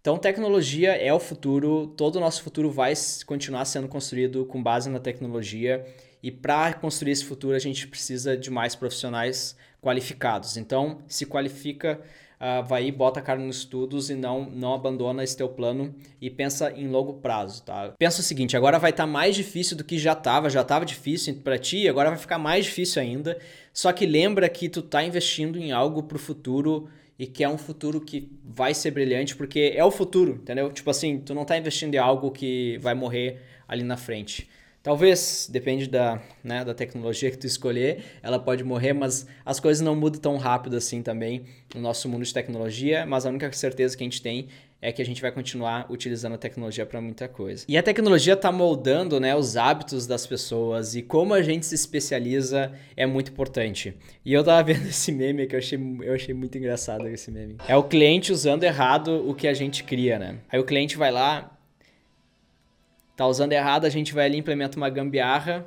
Então, 0.00 0.16
tecnologia 0.16 0.92
é 0.92 1.12
o 1.12 1.18
futuro, 1.18 1.86
todo 1.96 2.16
o 2.16 2.20
nosso 2.20 2.42
futuro 2.42 2.70
vai 2.70 2.92
continuar 3.26 3.64
sendo 3.64 3.88
construído 3.88 4.46
com 4.46 4.62
base 4.62 4.88
na 4.88 4.98
tecnologia. 4.98 5.84
E 6.22 6.30
para 6.30 6.72
construir 6.74 7.12
esse 7.12 7.24
futuro, 7.24 7.56
a 7.56 7.58
gente 7.58 7.86
precisa 7.86 8.36
de 8.36 8.50
mais 8.50 8.74
profissionais 8.74 9.56
qualificados. 9.80 10.56
Então, 10.56 10.98
se 11.06 11.26
qualifica, 11.26 12.00
uh, 12.40 12.64
vai 12.64 12.86
e 12.86 12.92
bota 12.92 13.20
a 13.20 13.22
cara 13.22 13.38
nos 13.38 13.58
estudos 13.58 14.08
e 14.10 14.14
não, 14.14 14.44
não 14.50 14.74
abandona 14.74 15.22
esse 15.22 15.36
teu 15.36 15.48
plano 15.48 15.94
e 16.20 16.30
pensa 16.30 16.72
em 16.72 16.88
longo 16.88 17.14
prazo, 17.14 17.62
tá? 17.62 17.94
Pensa 17.98 18.20
o 18.20 18.24
seguinte, 18.24 18.56
agora 18.56 18.78
vai 18.78 18.90
estar 18.90 19.04
tá 19.04 19.10
mais 19.10 19.36
difícil 19.36 19.76
do 19.76 19.84
que 19.84 19.98
já 19.98 20.12
estava, 20.12 20.48
já 20.48 20.62
estava 20.62 20.84
difícil 20.86 21.34
para 21.44 21.58
ti, 21.58 21.88
agora 21.88 22.08
vai 22.08 22.18
ficar 22.18 22.38
mais 22.38 22.64
difícil 22.64 23.02
ainda. 23.02 23.38
Só 23.72 23.92
que 23.92 24.06
lembra 24.06 24.48
que 24.48 24.68
tu 24.68 24.82
tá 24.82 25.04
investindo 25.04 25.58
em 25.58 25.70
algo 25.70 26.02
para 26.02 26.16
o 26.16 26.20
futuro 26.20 26.88
e 27.18 27.26
que 27.26 27.44
é 27.44 27.48
um 27.48 27.58
futuro 27.58 28.00
que 28.00 28.32
vai 28.42 28.72
ser 28.72 28.90
brilhante, 28.92 29.36
porque 29.36 29.74
é 29.76 29.84
o 29.84 29.90
futuro, 29.90 30.40
entendeu? 30.42 30.72
Tipo 30.72 30.88
assim, 30.88 31.18
tu 31.18 31.34
não 31.34 31.44
tá 31.44 31.58
investindo 31.58 31.94
em 31.94 31.98
algo 31.98 32.30
que 32.30 32.78
vai 32.78 32.94
morrer 32.94 33.42
ali 33.68 33.84
na 33.84 33.96
frente. 33.96 34.48
Talvez, 34.82 35.46
depende 35.52 35.86
da, 35.86 36.22
né, 36.42 36.64
da 36.64 36.72
tecnologia 36.72 37.30
que 37.30 37.36
tu 37.36 37.46
escolher, 37.46 38.02
ela 38.22 38.38
pode 38.38 38.64
morrer, 38.64 38.94
mas 38.94 39.26
as 39.44 39.60
coisas 39.60 39.82
não 39.82 39.94
mudam 39.94 40.20
tão 40.20 40.36
rápido 40.38 40.76
assim 40.76 41.02
também 41.02 41.44
no 41.74 41.82
nosso 41.82 42.08
mundo 42.08 42.24
de 42.24 42.32
tecnologia, 42.32 43.04
mas 43.04 43.26
a 43.26 43.28
única 43.28 43.52
certeza 43.52 43.94
que 43.94 44.02
a 44.02 44.06
gente 44.06 44.22
tem 44.22 44.48
é 44.82 44.90
que 44.90 45.02
a 45.02 45.04
gente 45.04 45.20
vai 45.20 45.30
continuar 45.30 45.86
utilizando 45.90 46.34
a 46.34 46.38
tecnologia 46.38 46.86
para 46.86 47.00
muita 47.00 47.28
coisa. 47.28 47.64
E 47.68 47.76
a 47.76 47.82
tecnologia 47.82 48.32
está 48.32 48.50
moldando 48.50 49.20
né, 49.20 49.36
os 49.36 49.56
hábitos 49.56 50.06
das 50.06 50.26
pessoas 50.26 50.94
e 50.94 51.02
como 51.02 51.34
a 51.34 51.42
gente 51.42 51.66
se 51.66 51.74
especializa 51.74 52.72
é 52.96 53.04
muito 53.04 53.30
importante. 53.30 53.94
E 54.24 54.32
eu 54.32 54.42
tava 54.42 54.62
vendo 54.72 54.88
esse 54.88 55.12
meme 55.12 55.46
que 55.46 55.54
eu 55.54 55.58
achei, 55.58 55.78
eu 56.02 56.14
achei 56.14 56.34
muito 56.34 56.56
engraçado 56.56 57.06
esse 57.08 57.30
meme. 57.30 57.56
É 57.68 57.76
o 57.76 57.82
cliente 57.82 58.32
usando 58.32 58.64
errado 58.64 59.28
o 59.28 59.34
que 59.34 59.46
a 59.46 59.52
gente 59.52 59.84
cria, 59.84 60.18
né? 60.18 60.38
Aí 60.48 60.58
o 60.58 60.64
cliente 60.64 60.96
vai 60.96 61.10
lá, 61.10 61.54
tá 63.20 63.26
usando 63.26 63.52
errado, 63.52 63.84
a 63.84 63.90
gente 63.90 64.14
vai 64.14 64.24
ali 64.24 64.38
implementa 64.38 64.78
uma 64.78 64.88
gambiarra 64.88 65.66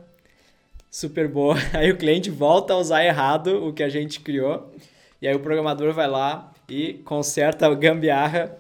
super 0.90 1.28
boa. 1.28 1.56
Aí 1.72 1.92
o 1.92 1.98
cliente 1.98 2.32
volta 2.32 2.74
a 2.74 2.78
usar 2.78 3.06
errado 3.06 3.68
o 3.68 3.72
que 3.72 3.84
a 3.84 3.90
gente 3.90 4.22
criou. 4.22 4.74
E 5.22 5.28
aí 5.28 5.36
o 5.36 5.40
programador 5.40 5.94
vai 5.94 6.08
lá 6.08 6.52
e 6.68 6.96
conserta 7.06 7.68
a 7.68 7.76
gambiarra. 7.76 8.58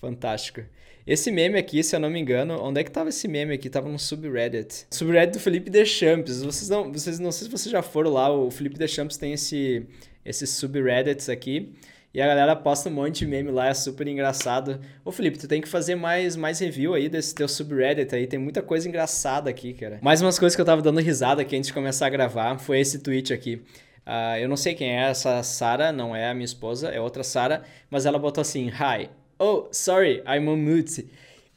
Fantástico. 0.00 0.62
Esse 1.06 1.30
meme 1.30 1.58
aqui, 1.58 1.80
se 1.82 1.94
eu 1.94 2.00
não 2.00 2.10
me 2.10 2.20
engano, 2.20 2.60
onde 2.60 2.80
é 2.80 2.84
que 2.84 2.90
tava 2.90 3.08
esse 3.08 3.28
meme 3.28 3.54
aqui? 3.54 3.70
Tava 3.70 3.88
no 3.88 3.98
subreddit. 3.98 4.86
Subreddit 4.90 5.38
do 5.38 5.40
Felipe 5.40 5.70
Deschamps. 5.70 6.42
Vocês 6.42 6.68
não, 6.68 6.92
vocês 6.92 7.20
não 7.20 7.30
sei 7.30 7.46
se 7.46 7.50
vocês 7.50 7.70
já 7.70 7.82
foram 7.82 8.10
lá, 8.10 8.30
o 8.30 8.50
Felipe 8.50 8.76
Deschamps 8.76 9.16
tem 9.16 9.32
esse 9.32 9.86
esses 10.24 10.50
subreddits 10.50 11.28
aqui. 11.28 11.72
E 12.12 12.20
a 12.20 12.26
galera 12.26 12.56
posta 12.56 12.88
um 12.88 12.92
monte 12.92 13.20
de 13.20 13.26
meme 13.26 13.52
lá, 13.52 13.68
é 13.68 13.74
super 13.74 14.06
engraçado. 14.08 14.80
Ô 15.04 15.12
Felipe, 15.12 15.38
tu 15.38 15.46
tem 15.46 15.60
que 15.60 15.68
fazer 15.68 15.94
mais, 15.94 16.34
mais 16.34 16.58
review 16.58 16.92
aí 16.92 17.08
desse 17.08 17.32
teu 17.32 17.46
subreddit 17.46 18.12
aí, 18.12 18.26
tem 18.26 18.38
muita 18.38 18.60
coisa 18.60 18.88
engraçada 18.88 19.48
aqui, 19.48 19.72
cara. 19.72 20.00
Mais 20.02 20.20
umas 20.20 20.36
coisas 20.36 20.56
que 20.56 20.60
eu 20.60 20.66
tava 20.66 20.82
dando 20.82 20.98
risada 20.98 21.40
aqui 21.42 21.56
antes 21.56 21.68
de 21.68 21.72
começar 21.72 22.06
a 22.06 22.10
gravar, 22.10 22.58
foi 22.58 22.80
esse 22.80 22.98
tweet 22.98 23.32
aqui. 23.32 23.62
Uh, 24.04 24.38
eu 24.40 24.48
não 24.48 24.56
sei 24.56 24.74
quem 24.74 24.90
é 24.90 25.08
essa 25.08 25.40
Sara, 25.44 25.92
não 25.92 26.16
é 26.16 26.28
a 26.28 26.34
minha 26.34 26.44
esposa, 26.44 26.88
é 26.88 27.00
outra 27.00 27.22
Sara, 27.22 27.62
mas 27.88 28.06
ela 28.06 28.18
botou 28.18 28.42
assim, 28.42 28.70
Hi, 28.70 29.08
oh, 29.38 29.68
sorry, 29.70 30.20
I'm 30.26 30.48
on 30.48 30.56
mute. 30.56 31.06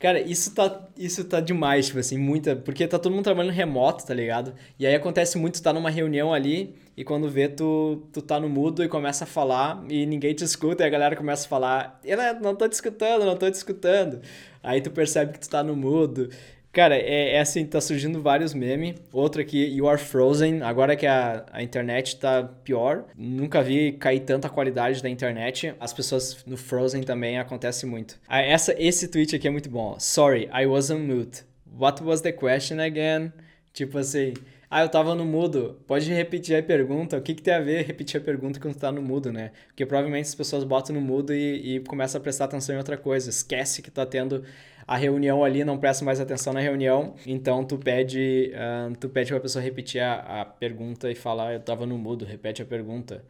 Cara, 0.04 0.20
isso 0.20 0.54
tá, 0.54 0.90
isso 0.98 1.24
tá 1.24 1.40
demais, 1.40 1.86
tipo 1.86 1.98
assim, 1.98 2.18
muita. 2.18 2.58
Porque 2.58 2.86
tá 2.86 3.00
todo 3.00 3.14
mundo 3.14 3.24
trabalhando 3.24 3.54
remoto, 3.54 4.06
tá 4.06 4.14
ligado? 4.14 4.54
E 4.78 4.86
aí 4.86 4.94
acontece 4.94 5.38
muito, 5.38 5.64
tá 5.64 5.72
numa 5.72 5.90
reunião 5.90 6.34
ali 6.34 6.76
e 6.98 7.06
quando 7.06 7.30
vê, 7.30 7.48
tu, 7.48 8.06
tu 8.12 8.22
tá 8.22 8.38
no 8.38 8.50
mudo 8.50 8.84
e 8.84 8.90
começa 8.90 9.24
a 9.24 9.28
falar 9.28 9.82
e 9.90 10.06
ninguém 10.06 10.34
te 10.34 10.44
escuta 10.44 10.84
e 10.84 10.88
a 10.88 10.90
galera 10.90 11.16
começa 11.16 11.46
a 11.46 11.50
falar: 11.50 12.02
Eu 12.04 12.18
não 12.42 12.54
tô 12.54 12.68
te 12.68 12.74
escutando, 12.74 13.24
não 13.24 13.38
tô 13.38 13.50
te 13.50 13.54
escutando. 13.54 14.20
Aí 14.62 14.82
tu 14.82 14.92
percebe 14.92 15.32
que 15.32 15.40
tu 15.40 15.50
tá 15.50 15.64
no 15.64 15.74
mudo. 15.74 16.30
Cara, 16.74 16.98
é, 16.98 17.36
é, 17.36 17.40
assim, 17.40 17.64
tá 17.68 17.80
surgindo 17.80 18.20
vários 18.20 18.52
memes. 18.52 18.96
Outro 19.12 19.40
aqui, 19.40 19.64
You 19.64 19.88
Are 19.88 20.02
Frozen. 20.02 20.64
Agora 20.64 20.96
que 20.96 21.06
a, 21.06 21.46
a 21.52 21.62
internet 21.62 22.16
tá 22.16 22.42
pior. 22.44 23.06
Nunca 23.16 23.62
vi 23.62 23.92
cair 23.92 24.22
tanta 24.22 24.50
qualidade 24.50 25.04
da 25.04 25.08
internet. 25.08 25.76
As 25.80 25.94
pessoas 25.94 26.44
no 26.48 26.58
Frozen 26.58 27.04
também 27.04 27.38
acontece 27.38 27.86
muito. 27.86 28.20
Ah, 28.28 28.42
essa, 28.42 28.74
esse 28.80 29.08
tweet 29.08 29.36
aqui 29.36 29.48
é 29.48 29.52
muito 29.52 29.70
bom. 29.70 30.00
Sorry, 30.00 30.50
I 30.52 30.66
was 30.66 30.90
on 30.90 30.98
mute. 30.98 31.44
What 31.78 32.04
was 32.04 32.22
the 32.22 32.32
question 32.32 32.80
again? 32.80 33.32
Tipo 33.72 34.00
assim, 34.00 34.34
ah, 34.68 34.82
eu 34.82 34.90
tava 34.90 35.14
no 35.14 35.26
mudo. 35.26 35.80
Pode 35.86 36.12
repetir 36.12 36.58
a 36.58 36.64
pergunta. 36.64 37.16
O 37.16 37.22
que, 37.22 37.36
que 37.36 37.44
tem 37.44 37.54
a 37.54 37.60
ver 37.60 37.86
repetir 37.86 38.20
a 38.20 38.24
pergunta 38.24 38.60
quando 38.60 38.74
tá 38.74 38.92
no 38.92 39.04
mudo, 39.04 39.32
né? 39.32 39.52
Porque 39.68 39.86
provavelmente 39.86 40.26
as 40.26 40.34
pessoas 40.34 40.64
botam 40.64 40.96
no 40.96 41.02
mudo 41.02 41.32
e, 41.36 41.76
e 41.76 41.80
começam 41.82 42.20
a 42.20 42.22
prestar 42.24 42.46
atenção 42.46 42.74
em 42.74 42.80
outra 42.80 42.98
coisa. 42.98 43.30
Esquece 43.30 43.84
que 43.84 43.92
tá 43.92 44.04
tendo 44.08 44.44
a 44.88 44.98
reunião 44.98 45.44
ali, 45.44 45.64
não 45.64 45.78
presta 45.78 46.04
mais 46.06 46.20
atenção 46.20 46.54
na 46.54 46.60
reunião. 46.60 47.16
Então 47.26 47.64
tu 47.64 47.78
pede, 47.78 48.52
uh, 48.54 48.96
tu 48.98 49.10
pede 49.10 49.32
pra 49.32 49.40
pessoa 49.40 49.64
repetir 49.64 50.02
a, 50.02 50.42
a 50.42 50.46
pergunta 50.46 51.10
e 51.10 51.16
falar, 51.16 51.54
eu 51.54 51.60
tava 51.60 51.86
no 51.86 51.98
mudo, 51.98 52.26
repete 52.26 52.62
a 52.62 52.66
pergunta. 52.66 53.24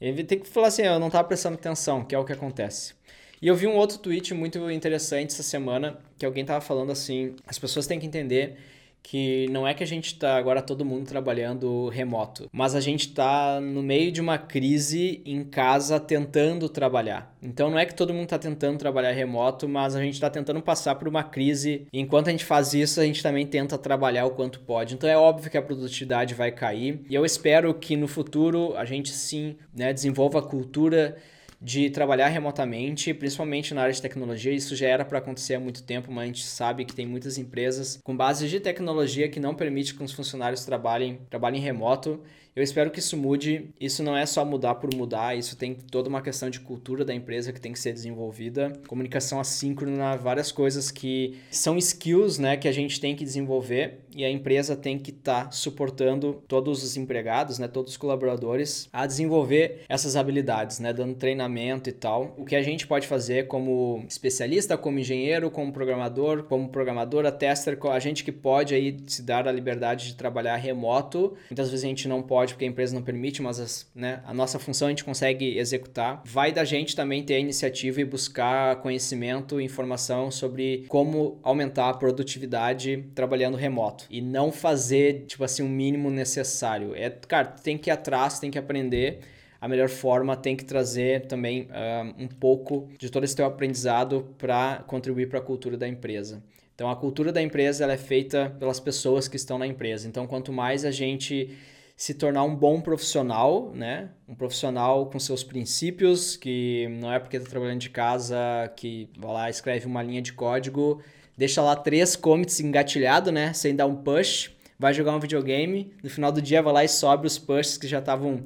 Ele 0.00 0.24
tem 0.24 0.38
que 0.38 0.48
falar 0.48 0.68
assim, 0.68 0.82
eu 0.82 0.98
não 0.98 1.10
tava 1.10 1.26
prestando 1.28 1.54
atenção, 1.54 2.04
que 2.04 2.14
é 2.14 2.18
o 2.18 2.24
que 2.24 2.32
acontece. 2.32 2.94
E 3.40 3.48
eu 3.48 3.54
vi 3.54 3.66
um 3.66 3.76
outro 3.76 3.98
tweet 3.98 4.32
muito 4.34 4.70
interessante 4.70 5.30
essa 5.30 5.42
semana, 5.42 5.98
que 6.18 6.24
alguém 6.24 6.44
tava 6.44 6.60
falando 6.60 6.92
assim, 6.92 7.34
as 7.46 7.58
pessoas 7.58 7.86
têm 7.86 8.00
que 8.00 8.06
entender 8.06 8.56
que 9.04 9.46
não 9.50 9.68
é 9.68 9.74
que 9.74 9.84
a 9.84 9.86
gente 9.86 10.06
está 10.06 10.34
agora 10.34 10.62
todo 10.62 10.84
mundo 10.84 11.06
trabalhando 11.06 11.88
remoto, 11.90 12.48
mas 12.50 12.74
a 12.74 12.80
gente 12.80 13.08
está 13.08 13.60
no 13.60 13.82
meio 13.82 14.10
de 14.10 14.18
uma 14.18 14.38
crise 14.38 15.22
em 15.26 15.44
casa 15.44 16.00
tentando 16.00 16.70
trabalhar. 16.70 17.36
Então 17.42 17.70
não 17.70 17.78
é 17.78 17.84
que 17.84 17.94
todo 17.94 18.14
mundo 18.14 18.24
está 18.24 18.38
tentando 18.38 18.78
trabalhar 18.78 19.12
remoto, 19.12 19.68
mas 19.68 19.94
a 19.94 20.00
gente 20.00 20.14
está 20.14 20.30
tentando 20.30 20.62
passar 20.62 20.94
por 20.94 21.06
uma 21.06 21.22
crise. 21.22 21.86
Enquanto 21.92 22.28
a 22.28 22.30
gente 22.30 22.46
faz 22.46 22.72
isso, 22.72 22.98
a 22.98 23.04
gente 23.04 23.22
também 23.22 23.46
tenta 23.46 23.76
trabalhar 23.76 24.24
o 24.24 24.30
quanto 24.30 24.60
pode. 24.60 24.94
Então 24.94 25.08
é 25.08 25.18
óbvio 25.18 25.50
que 25.50 25.58
a 25.58 25.62
produtividade 25.62 26.32
vai 26.32 26.50
cair. 26.50 27.02
E 27.08 27.14
eu 27.14 27.26
espero 27.26 27.74
que 27.74 27.96
no 27.96 28.08
futuro 28.08 28.74
a 28.74 28.86
gente 28.86 29.10
sim 29.10 29.54
né, 29.76 29.92
desenvolva 29.92 30.38
a 30.38 30.42
cultura 30.42 31.14
de 31.60 31.90
trabalhar 31.90 32.28
remotamente, 32.28 33.12
principalmente 33.14 33.74
na 33.74 33.82
área 33.82 33.92
de 33.92 34.02
tecnologia. 34.02 34.52
Isso 34.52 34.76
já 34.76 34.88
era 34.88 35.04
para 35.04 35.18
acontecer 35.18 35.54
há 35.54 35.60
muito 35.60 35.82
tempo, 35.82 36.10
mas 36.12 36.24
a 36.24 36.26
gente 36.26 36.44
sabe 36.44 36.84
que 36.84 36.94
tem 36.94 37.06
muitas 37.06 37.38
empresas 37.38 37.98
com 38.02 38.16
bases 38.16 38.50
de 38.50 38.60
tecnologia 38.60 39.28
que 39.28 39.40
não 39.40 39.54
permitem 39.54 39.96
que 39.96 40.02
os 40.02 40.12
funcionários 40.12 40.64
trabalhem, 40.64 41.20
trabalhem 41.30 41.60
remoto. 41.60 42.20
Eu 42.56 42.62
espero 42.62 42.90
que 42.90 43.00
isso 43.00 43.16
mude. 43.16 43.70
Isso 43.80 44.02
não 44.02 44.16
é 44.16 44.24
só 44.24 44.44
mudar 44.44 44.76
por 44.76 44.94
mudar, 44.94 45.36
isso 45.36 45.56
tem 45.56 45.74
toda 45.74 46.08
uma 46.08 46.22
questão 46.22 46.48
de 46.48 46.60
cultura 46.60 47.04
da 47.04 47.12
empresa 47.12 47.52
que 47.52 47.60
tem 47.60 47.72
que 47.72 47.78
ser 47.78 47.92
desenvolvida. 47.92 48.72
Comunicação 48.86 49.40
assíncrona, 49.40 50.16
várias 50.16 50.52
coisas 50.52 50.90
que 50.90 51.36
são 51.50 51.76
skills 51.76 52.38
né, 52.38 52.56
que 52.56 52.68
a 52.68 52.72
gente 52.72 53.00
tem 53.00 53.16
que 53.16 53.24
desenvolver 53.24 54.04
e 54.14 54.24
a 54.24 54.30
empresa 54.30 54.76
tem 54.76 54.98
que 54.98 55.10
estar 55.10 55.46
tá 55.46 55.50
suportando 55.50 56.42
todos 56.46 56.84
os 56.84 56.96
empregados, 56.96 57.58
né, 57.58 57.66
todos 57.66 57.92
os 57.92 57.96
colaboradores 57.96 58.88
a 58.92 59.04
desenvolver 59.04 59.80
essas 59.88 60.14
habilidades, 60.14 60.78
né, 60.78 60.92
dando 60.92 61.16
treinamento 61.16 61.88
e 61.88 61.92
tal. 61.92 62.34
O 62.38 62.44
que 62.44 62.54
a 62.54 62.62
gente 62.62 62.86
pode 62.86 63.08
fazer 63.08 63.48
como 63.48 64.04
especialista, 64.08 64.78
como 64.78 65.00
engenheiro, 65.00 65.50
como 65.50 65.72
programador, 65.72 66.44
como 66.44 66.68
programadora, 66.68 67.32
tester, 67.32 67.76
a 67.90 67.98
gente 67.98 68.22
que 68.22 68.30
pode 68.30 68.74
aí 68.74 68.96
se 69.06 69.22
dar 69.22 69.48
a 69.48 69.52
liberdade 69.52 70.06
de 70.06 70.14
trabalhar 70.14 70.56
remoto. 70.56 71.34
Muitas 71.50 71.70
vezes 71.70 71.84
a 71.84 71.88
gente 71.88 72.06
não 72.06 72.22
pode 72.22 72.43
porque 72.52 72.64
a 72.64 72.68
empresa 72.68 72.94
não 72.94 73.02
permite, 73.02 73.40
mas 73.40 73.58
as, 73.58 73.90
né, 73.94 74.20
a 74.26 74.34
nossa 74.34 74.58
função 74.58 74.88
a 74.88 74.90
gente 74.90 75.04
consegue 75.04 75.56
executar. 75.58 76.22
Vai 76.24 76.52
da 76.52 76.64
gente 76.64 76.94
também 76.94 77.22
ter 77.22 77.34
a 77.34 77.38
iniciativa 77.38 78.00
e 78.00 78.04
buscar 78.04 78.76
conhecimento 78.76 79.60
informação 79.60 80.30
sobre 80.30 80.84
como 80.88 81.38
aumentar 81.42 81.88
a 81.88 81.94
produtividade 81.94 83.04
trabalhando 83.14 83.56
remoto 83.56 84.06
e 84.10 84.20
não 84.20 84.52
fazer, 84.52 85.24
tipo 85.26 85.44
assim, 85.44 85.62
o 85.62 85.68
mínimo 85.68 86.10
necessário. 86.10 86.94
É, 86.94 87.10
cara, 87.10 87.46
tem 87.46 87.78
que 87.78 87.90
ir 87.90 87.92
atrás, 87.92 88.38
tem 88.38 88.50
que 88.50 88.58
aprender 88.58 89.20
a 89.64 89.68
melhor 89.68 89.88
forma 89.88 90.36
tem 90.36 90.54
que 90.54 90.62
trazer 90.62 91.26
também 91.26 91.62
uh, 91.62 92.22
um 92.22 92.28
pouco 92.28 92.86
de 92.98 93.08
todo 93.08 93.24
esse 93.24 93.34
teu 93.34 93.46
aprendizado 93.46 94.28
para 94.36 94.84
contribuir 94.86 95.30
para 95.30 95.38
a 95.38 95.42
cultura 95.42 95.74
da 95.74 95.88
empresa. 95.88 96.42
Então, 96.74 96.90
a 96.90 96.94
cultura 96.94 97.32
da 97.32 97.40
empresa 97.40 97.82
ela 97.82 97.94
é 97.94 97.96
feita 97.96 98.54
pelas 98.58 98.78
pessoas 98.78 99.26
que 99.26 99.36
estão 99.36 99.56
na 99.56 99.66
empresa. 99.66 100.06
Então, 100.06 100.26
quanto 100.26 100.52
mais 100.52 100.84
a 100.84 100.90
gente 100.90 101.56
se 101.96 102.14
tornar 102.14 102.42
um 102.42 102.54
bom 102.54 102.80
profissional, 102.80 103.70
né? 103.74 104.10
Um 104.28 104.34
profissional 104.34 105.06
com 105.06 105.18
seus 105.18 105.44
princípios, 105.44 106.36
que 106.36 106.88
não 107.00 107.12
é 107.12 107.18
porque 107.18 107.36
está 107.36 107.48
trabalhando 107.48 107.80
de 107.80 107.90
casa 107.90 108.36
que 108.76 109.08
vai 109.16 109.32
lá, 109.32 109.50
escreve 109.50 109.86
uma 109.86 110.02
linha 110.02 110.20
de 110.20 110.32
código, 110.32 111.00
deixa 111.36 111.62
lá 111.62 111.76
três 111.76 112.16
commits 112.16 112.58
engatilhado, 112.58 113.30
né? 113.30 113.52
Sem 113.52 113.76
dar 113.76 113.86
um 113.86 113.96
push, 113.96 114.50
vai 114.78 114.92
jogar 114.92 115.14
um 115.14 115.20
videogame, 115.20 115.92
no 116.02 116.10
final 116.10 116.32
do 116.32 116.42
dia 116.42 116.60
vai 116.62 116.72
lá 116.72 116.84
e 116.84 116.88
sobe 116.88 117.26
os 117.26 117.38
pushes 117.38 117.78
que 117.78 117.86
já 117.86 118.00
estavam 118.00 118.42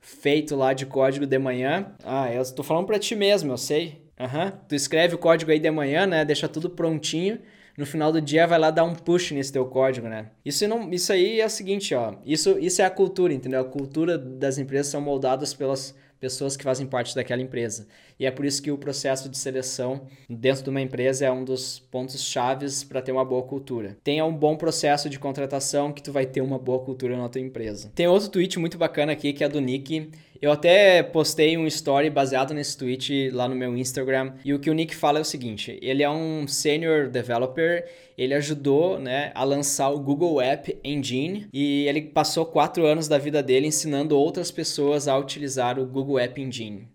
feito 0.00 0.54
lá 0.54 0.72
de 0.72 0.86
código 0.86 1.26
de 1.26 1.38
manhã. 1.38 1.92
Ah, 2.04 2.32
eu 2.32 2.42
estou 2.42 2.64
falando 2.64 2.86
para 2.86 2.98
ti 2.98 3.16
mesmo, 3.16 3.52
eu 3.52 3.58
sei. 3.58 4.00
Uhum. 4.18 4.52
Tu 4.68 4.76
escreve 4.76 5.16
o 5.16 5.18
código 5.18 5.50
aí 5.50 5.58
de 5.58 5.70
manhã, 5.70 6.06
né? 6.06 6.24
Deixa 6.24 6.48
tudo 6.48 6.70
prontinho 6.70 7.40
no 7.76 7.86
final 7.86 8.12
do 8.12 8.20
dia 8.20 8.46
vai 8.46 8.58
lá 8.58 8.70
dar 8.70 8.84
um 8.84 8.94
push 8.94 9.32
nesse 9.32 9.52
teu 9.52 9.64
código, 9.66 10.08
né? 10.08 10.30
Isso, 10.44 10.66
não, 10.68 10.90
isso 10.90 11.12
aí 11.12 11.40
é 11.40 11.46
o 11.46 11.50
seguinte, 11.50 11.94
ó. 11.94 12.14
Isso, 12.24 12.58
isso 12.58 12.82
é 12.82 12.84
a 12.84 12.90
cultura, 12.90 13.32
entendeu? 13.32 13.60
A 13.60 13.64
cultura 13.64 14.18
das 14.18 14.58
empresas 14.58 14.88
são 14.88 15.00
moldadas 15.00 15.54
pelas 15.54 15.94
pessoas 16.20 16.56
que 16.56 16.62
fazem 16.62 16.86
parte 16.86 17.14
daquela 17.14 17.42
empresa. 17.42 17.86
E 18.18 18.26
é 18.26 18.30
por 18.30 18.44
isso 18.44 18.62
que 18.62 18.70
o 18.70 18.78
processo 18.78 19.28
de 19.28 19.36
seleção 19.36 20.02
dentro 20.28 20.64
de 20.64 20.70
uma 20.70 20.80
empresa 20.80 21.26
é 21.26 21.30
um 21.30 21.44
dos 21.44 21.78
pontos 21.78 22.22
chaves 22.22 22.84
para 22.84 23.02
ter 23.02 23.12
uma 23.12 23.24
boa 23.24 23.42
cultura. 23.42 23.96
Tenha 24.02 24.24
um 24.24 24.34
bom 24.34 24.56
processo 24.56 25.08
de 25.08 25.18
contratação 25.18 25.92
que 25.92 26.02
tu 26.02 26.12
vai 26.12 26.26
ter 26.26 26.40
uma 26.40 26.58
boa 26.58 26.78
cultura 26.84 27.16
na 27.16 27.28
tua 27.28 27.40
empresa. 27.40 27.90
Tem 27.94 28.06
outro 28.06 28.28
tweet 28.28 28.58
muito 28.58 28.78
bacana 28.78 29.12
aqui 29.12 29.32
que 29.32 29.44
é 29.44 29.48
do 29.48 29.60
Nick 29.60 30.10
eu 30.42 30.50
até 30.50 31.04
postei 31.04 31.56
um 31.56 31.68
story 31.68 32.10
baseado 32.10 32.52
nesse 32.52 32.76
tweet 32.76 33.30
lá 33.30 33.46
no 33.46 33.54
meu 33.54 33.76
Instagram. 33.76 34.32
E 34.44 34.52
o 34.52 34.58
que 34.58 34.68
o 34.68 34.74
Nick 34.74 34.92
fala 34.92 35.18
é 35.18 35.22
o 35.22 35.24
seguinte: 35.24 35.78
ele 35.80 36.02
é 36.02 36.10
um 36.10 36.48
senior 36.48 37.08
developer, 37.08 37.88
ele 38.18 38.34
ajudou 38.34 38.98
né, 38.98 39.30
a 39.36 39.44
lançar 39.44 39.90
o 39.90 40.00
Google 40.00 40.40
App 40.40 40.76
Engine 40.82 41.46
e 41.52 41.86
ele 41.86 42.02
passou 42.02 42.44
quatro 42.44 42.84
anos 42.84 43.06
da 43.06 43.18
vida 43.18 43.40
dele 43.40 43.68
ensinando 43.68 44.18
outras 44.18 44.50
pessoas 44.50 45.06
a 45.06 45.16
utilizar 45.16 45.78
o 45.78 45.86
Google 45.86 46.18
App 46.18 46.42
Engine. 46.42 46.88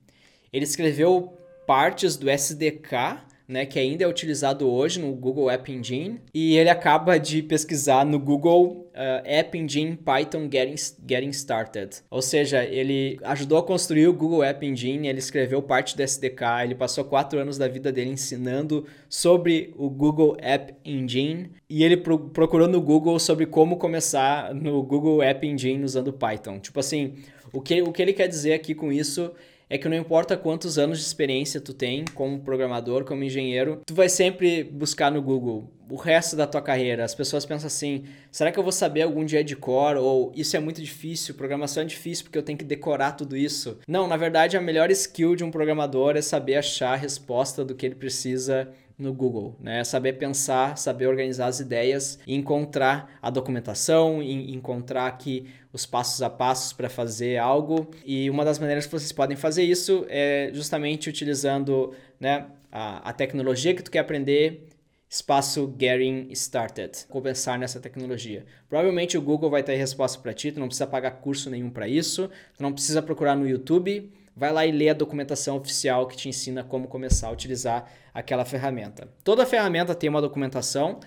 Ele 0.51 0.63
escreveu 0.63 1.33
partes 1.65 2.15
do 2.15 2.29
SDK 2.29 3.27
né, 3.47 3.65
que 3.65 3.79
ainda 3.79 4.03
é 4.03 4.07
utilizado 4.07 4.69
hoje 4.69 4.99
no 4.99 5.13
Google 5.13 5.49
App 5.49 5.71
Engine, 5.71 6.19
e 6.33 6.57
ele 6.57 6.69
acaba 6.69 7.17
de 7.17 7.41
pesquisar 7.41 8.05
no 8.05 8.19
Google 8.19 8.89
uh, 8.93 9.23
App 9.23 9.57
Engine 9.57 9.95
Python 9.95 10.49
Getting, 10.51 10.75
Getting 11.07 11.29
Started. 11.29 12.01
Ou 12.09 12.21
seja, 12.21 12.65
ele 12.65 13.17
ajudou 13.23 13.57
a 13.57 13.63
construir 13.63 14.07
o 14.07 14.13
Google 14.13 14.43
App 14.43 14.65
Engine, 14.65 15.07
ele 15.07 15.19
escreveu 15.19 15.61
parte 15.61 15.95
do 15.95 16.03
SDK, 16.03 16.63
ele 16.63 16.75
passou 16.75 17.05
quatro 17.05 17.39
anos 17.39 17.57
da 17.57 17.67
vida 17.67 17.91
dele 17.91 18.09
ensinando 18.11 18.85
sobre 19.07 19.73
o 19.77 19.89
Google 19.89 20.35
App 20.41 20.73
Engine, 20.83 21.51
e 21.69 21.83
ele 21.83 21.95
pro 21.95 22.17
procurou 22.17 22.67
no 22.67 22.81
Google 22.81 23.17
sobre 23.19 23.45
como 23.45 23.77
começar 23.77 24.53
no 24.53 24.83
Google 24.83 25.23
App 25.23 25.47
Engine 25.47 25.83
usando 25.83 26.11
Python. 26.11 26.59
Tipo 26.59 26.79
assim, 26.79 27.15
o 27.53 27.61
que, 27.61 27.81
o 27.81 27.93
que 27.93 28.01
ele 28.01 28.13
quer 28.13 28.27
dizer 28.27 28.53
aqui 28.53 28.75
com 28.75 28.91
isso 28.91 29.31
é 29.69 29.77
que 29.77 29.89
não 29.89 29.97
importa 29.97 30.37
quantos 30.37 30.77
anos 30.77 30.99
de 30.99 31.05
experiência 31.05 31.59
tu 31.59 31.73
tem 31.73 32.05
como 32.13 32.39
programador, 32.39 33.03
como 33.03 33.23
engenheiro, 33.23 33.81
tu 33.85 33.93
vai 33.93 34.09
sempre 34.09 34.63
buscar 34.63 35.11
no 35.11 35.21
Google 35.21 35.69
o 35.89 35.95
resto 35.95 36.35
da 36.35 36.45
tua 36.45 36.61
carreira. 36.61 37.03
As 37.03 37.15
pessoas 37.15 37.45
pensam 37.45 37.67
assim: 37.67 38.05
será 38.31 38.51
que 38.51 38.59
eu 38.59 38.63
vou 38.63 38.71
saber 38.71 39.01
algum 39.01 39.25
dia 39.25 39.43
de 39.43 39.55
cor? 39.55 39.95
Ou 39.95 40.31
isso 40.35 40.55
é 40.55 40.59
muito 40.59 40.81
difícil, 40.81 41.35
programação 41.35 41.83
é 41.83 41.85
difícil 41.85 42.25
porque 42.25 42.37
eu 42.37 42.43
tenho 42.43 42.57
que 42.57 42.65
decorar 42.65 43.13
tudo 43.13 43.35
isso. 43.35 43.79
Não, 43.87 44.07
na 44.07 44.17
verdade, 44.17 44.57
a 44.57 44.61
melhor 44.61 44.91
skill 44.91 45.35
de 45.35 45.43
um 45.43 45.51
programador 45.51 46.15
é 46.15 46.21
saber 46.21 46.55
achar 46.55 46.93
a 46.93 46.97
resposta 46.97 47.63
do 47.63 47.75
que 47.75 47.85
ele 47.85 47.95
precisa 47.95 48.69
no 48.97 49.13
Google, 49.13 49.55
né? 49.59 49.83
Saber 49.83 50.13
pensar, 50.13 50.77
saber 50.77 51.07
organizar 51.07 51.47
as 51.47 51.59
ideias, 51.59 52.17
encontrar 52.25 53.17
a 53.21 53.29
documentação, 53.29 54.23
encontrar 54.23 55.05
aqui 55.05 55.45
os 55.71 55.85
passos 55.85 56.21
a 56.23 56.29
passos 56.29 56.73
para 56.73 56.89
fazer 56.89 57.37
algo. 57.37 57.87
E 58.03 58.29
uma 58.29 58.43
das 58.43 58.57
maneiras 58.57 58.85
que 58.85 58.91
vocês 58.91 59.11
podem 59.11 59.37
fazer 59.37 59.63
isso 59.63 60.05
é 60.09 60.49
justamente 60.51 61.09
utilizando 61.09 61.93
né, 62.19 62.47
a, 62.71 63.09
a 63.09 63.13
tecnologia 63.13 63.75
que 63.75 63.83
tu 63.83 63.91
quer 63.91 63.99
aprender, 63.99 64.67
espaço 65.07 65.73
Getting 65.79 66.29
Started, 66.31 67.05
começar 67.07 67.59
nessa 67.59 67.79
tecnologia. 67.79 68.45
Provavelmente 68.67 69.15
o 69.15 69.21
Google 69.21 69.49
vai 69.49 69.61
ter 69.61 69.75
resposta 69.75 70.19
para 70.19 70.33
ti, 70.33 70.51
tu 70.51 70.59
não 70.59 70.67
precisa 70.67 70.87
pagar 70.87 71.11
curso 71.11 71.51
nenhum 71.51 71.69
para 71.69 71.87
isso, 71.87 72.29
tu 72.55 72.63
não 72.63 72.73
precisa 72.73 73.01
procurar 73.01 73.35
no 73.35 73.47
YouTube, 73.47 74.11
vai 74.37 74.53
lá 74.53 74.65
e 74.65 74.71
lê 74.71 74.87
a 74.87 74.93
documentação 74.93 75.57
oficial 75.57 76.07
que 76.07 76.15
te 76.15 76.29
ensina 76.29 76.63
como 76.63 76.87
começar 76.87 77.27
a 77.27 77.31
utilizar 77.31 77.91
aquela 78.13 78.45
ferramenta. 78.45 79.09
Toda 79.23 79.45
ferramenta 79.45 79.95
tem 79.95 80.09
uma 80.09 80.21
documentação, 80.21 80.99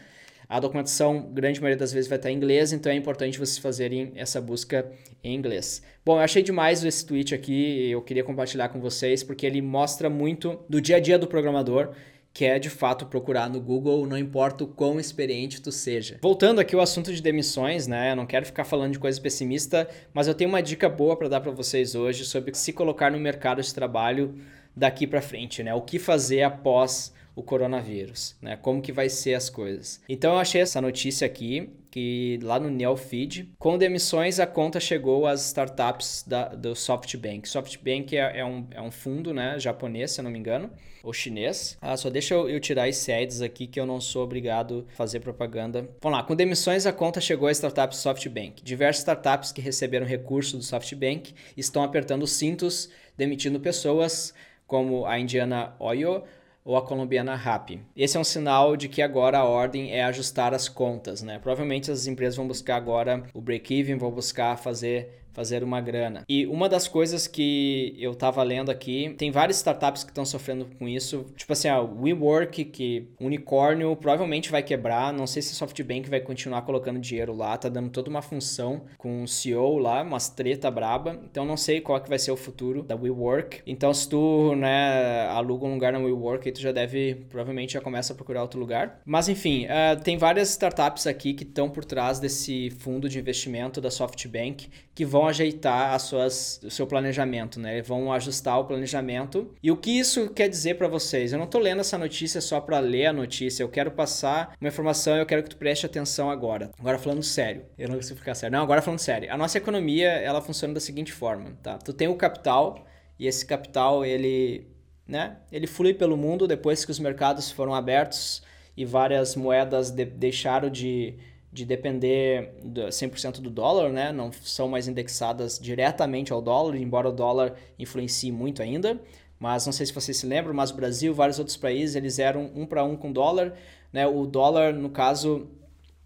a 0.48 0.58
documentação, 0.58 1.30
grande 1.32 1.60
maioria 1.60 1.78
das 1.78 1.92
vezes, 1.92 2.08
vai 2.08 2.18
estar 2.18 2.28
em 2.28 2.34
inglês, 2.34 2.72
então 2.72 2.90
é 2.90 2.94
importante 2.96 3.38
vocês 3.38 3.58
fazerem 3.58 4.10
essa 4.16 4.40
busca 4.40 4.90
em 5.22 5.32
inglês. 5.32 5.80
Bom, 6.04 6.16
eu 6.16 6.22
achei 6.22 6.42
demais 6.42 6.82
esse 6.82 7.06
tweet 7.06 7.32
aqui, 7.32 7.88
eu 7.88 8.02
queria 8.02 8.24
compartilhar 8.24 8.68
com 8.68 8.80
vocês, 8.80 9.22
porque 9.22 9.46
ele 9.46 9.62
mostra 9.62 10.10
muito 10.10 10.58
do 10.68 10.80
dia 10.80 10.96
a 10.96 11.00
dia 11.00 11.16
do 11.16 11.28
programador, 11.28 11.90
que 12.32 12.44
é 12.44 12.58
de 12.58 12.70
fato 12.70 13.06
procurar 13.06 13.50
no 13.50 13.60
Google, 13.60 14.06
não 14.06 14.16
importa 14.16 14.64
o 14.64 14.66
quão 14.66 15.00
experiente 15.00 15.60
tu 15.60 15.72
seja. 15.72 16.18
Voltando 16.22 16.60
aqui 16.60 16.74
ao 16.74 16.80
assunto 16.80 17.12
de 17.12 17.20
demissões, 17.20 17.86
né? 17.86 18.12
Eu 18.12 18.16
não 18.16 18.26
quero 18.26 18.46
ficar 18.46 18.64
falando 18.64 18.92
de 18.92 18.98
coisa 18.98 19.20
pessimista, 19.20 19.88
mas 20.14 20.28
eu 20.28 20.34
tenho 20.34 20.48
uma 20.48 20.62
dica 20.62 20.88
boa 20.88 21.16
para 21.16 21.28
dar 21.28 21.40
para 21.40 21.50
vocês 21.50 21.94
hoje 21.94 22.24
sobre 22.24 22.54
se 22.54 22.72
colocar 22.72 23.10
no 23.10 23.18
mercado 23.18 23.60
de 23.60 23.74
trabalho 23.74 24.34
daqui 24.76 25.06
para 25.06 25.20
frente, 25.20 25.62
né? 25.62 25.74
O 25.74 25.82
que 25.82 25.98
fazer 25.98 26.42
após 26.42 27.12
o 27.40 27.42
coronavírus, 27.42 28.36
né? 28.40 28.56
Como 28.56 28.82
que 28.82 28.92
vai 28.92 29.08
ser 29.08 29.34
as 29.34 29.48
coisas. 29.48 30.00
Então 30.08 30.34
eu 30.34 30.38
achei 30.38 30.60
essa 30.60 30.80
notícia 30.80 31.26
aqui 31.26 31.70
que 31.90 32.38
lá 32.42 32.60
no 32.60 32.70
Neofeed, 32.70 33.52
com 33.58 33.76
demissões 33.76 34.38
a 34.38 34.46
conta 34.46 34.78
chegou 34.78 35.26
às 35.26 35.46
startups 35.46 36.24
da, 36.26 36.48
do 36.48 36.76
SoftBank. 36.76 37.48
SoftBank 37.48 38.16
é, 38.16 38.38
é, 38.38 38.44
um, 38.44 38.66
é 38.70 38.80
um 38.80 38.90
fundo 38.90 39.34
né, 39.34 39.58
japonês, 39.58 40.12
se 40.12 40.20
eu 40.20 40.24
não 40.24 40.30
me 40.30 40.38
engano, 40.38 40.70
ou 41.02 41.12
chinês. 41.12 41.76
Ah, 41.80 41.96
só 41.96 42.08
deixa 42.08 42.34
eu, 42.34 42.48
eu 42.48 42.60
tirar 42.60 42.88
esse 42.88 43.10
ads 43.10 43.40
aqui 43.40 43.66
que 43.66 43.80
eu 43.80 43.86
não 43.86 44.00
sou 44.00 44.22
obrigado 44.22 44.86
a 44.92 44.96
fazer 44.96 45.20
propaganda. 45.20 45.88
Vamos 46.00 46.18
lá, 46.18 46.22
com 46.22 46.36
demissões 46.36 46.86
a 46.86 46.92
conta 46.92 47.20
chegou 47.20 47.48
às 47.48 47.56
startups 47.56 47.98
do 47.98 48.02
SoftBank. 48.02 48.62
Diversas 48.62 49.00
startups 49.00 49.50
que 49.50 49.60
receberam 49.60 50.06
recursos 50.06 50.52
do 50.52 50.62
SoftBank 50.62 51.34
estão 51.56 51.82
apertando 51.82 52.22
os 52.22 52.32
cintos, 52.32 52.90
demitindo 53.16 53.58
pessoas, 53.58 54.32
como 54.66 55.06
a 55.06 55.18
indiana 55.18 55.74
Oyo, 55.80 56.22
ou 56.64 56.76
a 56.76 56.82
colombiana 56.82 57.34
RAP. 57.34 57.80
Esse 57.96 58.16
é 58.16 58.20
um 58.20 58.24
sinal 58.24 58.76
de 58.76 58.88
que 58.88 59.02
agora 59.02 59.38
a 59.38 59.44
ordem 59.44 59.92
é 59.92 60.04
ajustar 60.04 60.52
as 60.54 60.68
contas, 60.68 61.22
né? 61.22 61.38
Provavelmente 61.38 61.90
as 61.90 62.06
empresas 62.06 62.36
vão 62.36 62.46
buscar 62.46 62.76
agora 62.76 63.22
o 63.32 63.40
break-even, 63.40 63.96
vão 63.96 64.10
buscar 64.10 64.56
fazer 64.56 65.20
fazer 65.32 65.62
uma 65.62 65.80
grana. 65.80 66.24
E 66.28 66.46
uma 66.46 66.68
das 66.68 66.88
coisas 66.88 67.26
que 67.26 67.94
eu 67.98 68.14
tava 68.14 68.42
lendo 68.42 68.70
aqui, 68.70 69.14
tem 69.16 69.30
várias 69.30 69.56
startups 69.56 70.04
que 70.04 70.10
estão 70.10 70.24
sofrendo 70.24 70.66
com 70.78 70.88
isso. 70.88 71.26
Tipo 71.36 71.52
assim, 71.52 71.68
a 71.68 71.80
WeWork, 71.80 72.64
que 72.66 73.08
unicórnio 73.20 73.94
provavelmente 73.96 74.50
vai 74.50 74.62
quebrar. 74.62 75.12
Não 75.12 75.26
sei 75.26 75.42
se 75.42 75.52
a 75.52 75.56
SoftBank 75.56 76.08
vai 76.08 76.20
continuar 76.20 76.62
colocando 76.62 76.98
dinheiro 76.98 77.34
lá, 77.34 77.56
tá 77.56 77.68
dando 77.68 77.90
toda 77.90 78.10
uma 78.10 78.22
função 78.22 78.82
com 78.98 79.22
o 79.22 79.28
CEO 79.28 79.78
lá, 79.78 80.02
umas 80.02 80.28
treta 80.28 80.70
braba. 80.70 81.20
Então 81.30 81.44
não 81.44 81.56
sei 81.56 81.80
qual 81.80 82.00
que 82.00 82.08
vai 82.08 82.18
ser 82.18 82.30
o 82.30 82.36
futuro 82.36 82.82
da 82.82 82.94
WeWork. 82.94 83.62
Então 83.66 83.92
se 83.94 84.08
tu, 84.08 84.54
né, 84.56 85.26
aluga 85.28 85.66
um 85.66 85.74
lugar 85.74 85.92
na 85.92 85.98
WeWork, 85.98 86.48
aí 86.48 86.52
tu 86.52 86.60
já 86.60 86.72
deve, 86.72 87.14
provavelmente 87.28 87.74
já 87.74 87.80
começa 87.80 88.12
a 88.12 88.16
procurar 88.16 88.42
outro 88.42 88.58
lugar. 88.58 89.00
Mas 89.04 89.28
enfim, 89.28 89.66
uh, 89.66 90.00
tem 90.02 90.16
várias 90.16 90.50
startups 90.50 91.06
aqui 91.06 91.34
que 91.34 91.44
estão 91.44 91.70
por 91.70 91.84
trás 91.84 92.18
desse 92.18 92.70
fundo 92.70 93.08
de 93.08 93.18
investimento 93.18 93.80
da 93.80 93.90
SoftBank 93.90 94.68
que 94.94 95.04
vão 95.04 95.26
ajeitar 95.30 95.94
as 95.94 96.02
suas, 96.02 96.60
o 96.62 96.70
seu 96.70 96.86
planejamento, 96.86 97.58
né? 97.58 97.80
Vão 97.82 98.12
ajustar 98.12 98.58
o 98.60 98.64
planejamento. 98.64 99.50
E 99.62 99.70
o 99.70 99.76
que 99.76 99.90
isso 99.90 100.30
quer 100.30 100.48
dizer 100.48 100.76
para 100.76 100.88
vocês? 100.88 101.32
Eu 101.32 101.38
não 101.38 101.46
estou 101.46 101.60
lendo 101.60 101.80
essa 101.80 101.96
notícia 101.96 102.40
só 102.40 102.60
para 102.60 102.78
ler 102.78 103.06
a 103.06 103.12
notícia. 103.12 103.62
Eu 103.62 103.68
quero 103.68 103.90
passar 103.90 104.54
uma 104.60 104.68
informação 104.68 105.16
eu 105.16 105.26
quero 105.26 105.42
que 105.42 105.50
tu 105.50 105.56
preste 105.56 105.86
atenção 105.86 106.30
agora. 106.30 106.70
Agora 106.78 106.98
falando 106.98 107.22
sério. 107.22 107.64
Eu 107.78 107.88
não 107.88 107.96
consigo 107.96 108.18
ficar 108.18 108.34
sério. 108.34 108.56
Não, 108.56 108.62
agora 108.62 108.82
falando 108.82 109.00
sério. 109.00 109.32
A 109.32 109.36
nossa 109.36 109.58
economia, 109.58 110.08
ela 110.08 110.40
funciona 110.40 110.74
da 110.74 110.80
seguinte 110.80 111.12
forma, 111.12 111.52
tá? 111.62 111.78
Tu 111.78 111.92
tem 111.92 112.08
o 112.08 112.14
capital 112.14 112.84
e 113.18 113.26
esse 113.26 113.44
capital, 113.44 114.04
ele, 114.04 114.66
né? 115.06 115.36
Ele 115.52 115.66
flui 115.66 115.94
pelo 115.94 116.16
mundo 116.16 116.46
depois 116.48 116.84
que 116.84 116.90
os 116.90 116.98
mercados 116.98 117.50
foram 117.50 117.74
abertos 117.74 118.42
e 118.76 118.84
várias 118.84 119.36
moedas 119.36 119.90
de 119.90 120.04
deixaram 120.04 120.70
de 120.70 121.14
de 121.52 121.64
depender 121.64 122.54
100% 122.64 123.40
do 123.40 123.50
dólar, 123.50 123.90
né? 123.90 124.12
não 124.12 124.30
são 124.32 124.68
mais 124.68 124.86
indexadas 124.86 125.58
diretamente 125.58 126.32
ao 126.32 126.40
dólar, 126.40 126.76
embora 126.76 127.08
o 127.08 127.12
dólar 127.12 127.54
influencie 127.78 128.30
muito 128.30 128.62
ainda. 128.62 129.00
Mas 129.38 129.64
não 129.64 129.72
sei 129.72 129.86
se 129.86 129.92
vocês 129.92 130.16
se 130.16 130.26
lembram, 130.26 130.52
mas 130.54 130.70
o 130.70 130.74
Brasil, 130.74 131.14
vários 131.14 131.38
outros 131.38 131.56
países, 131.56 131.96
eles 131.96 132.18
eram 132.18 132.50
um 132.54 132.66
para 132.66 132.84
um 132.84 132.94
com 132.94 133.10
dólar. 133.10 133.54
Né? 133.92 134.06
O 134.06 134.26
dólar, 134.26 134.74
no 134.74 134.90
caso, 134.90 135.48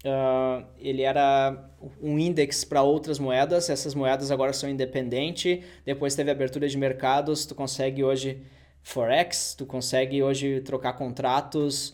uh, 0.05 0.65
ele 0.79 1.01
era 1.01 1.69
um 2.01 2.17
índice 2.17 2.65
para 2.65 2.81
outras 2.81 3.19
moedas. 3.19 3.69
Essas 3.69 3.93
moedas 3.93 4.31
agora 4.31 4.53
são 4.53 4.69
independentes. 4.69 5.63
Depois 5.85 6.15
teve 6.15 6.31
abertura 6.31 6.67
de 6.67 6.77
mercados, 6.77 7.45
tu 7.45 7.53
consegue 7.53 8.03
hoje 8.03 8.41
forex, 8.81 9.53
tu 9.57 9.65
consegue 9.65 10.23
hoje 10.23 10.61
trocar 10.61 10.93
contratos 10.93 11.93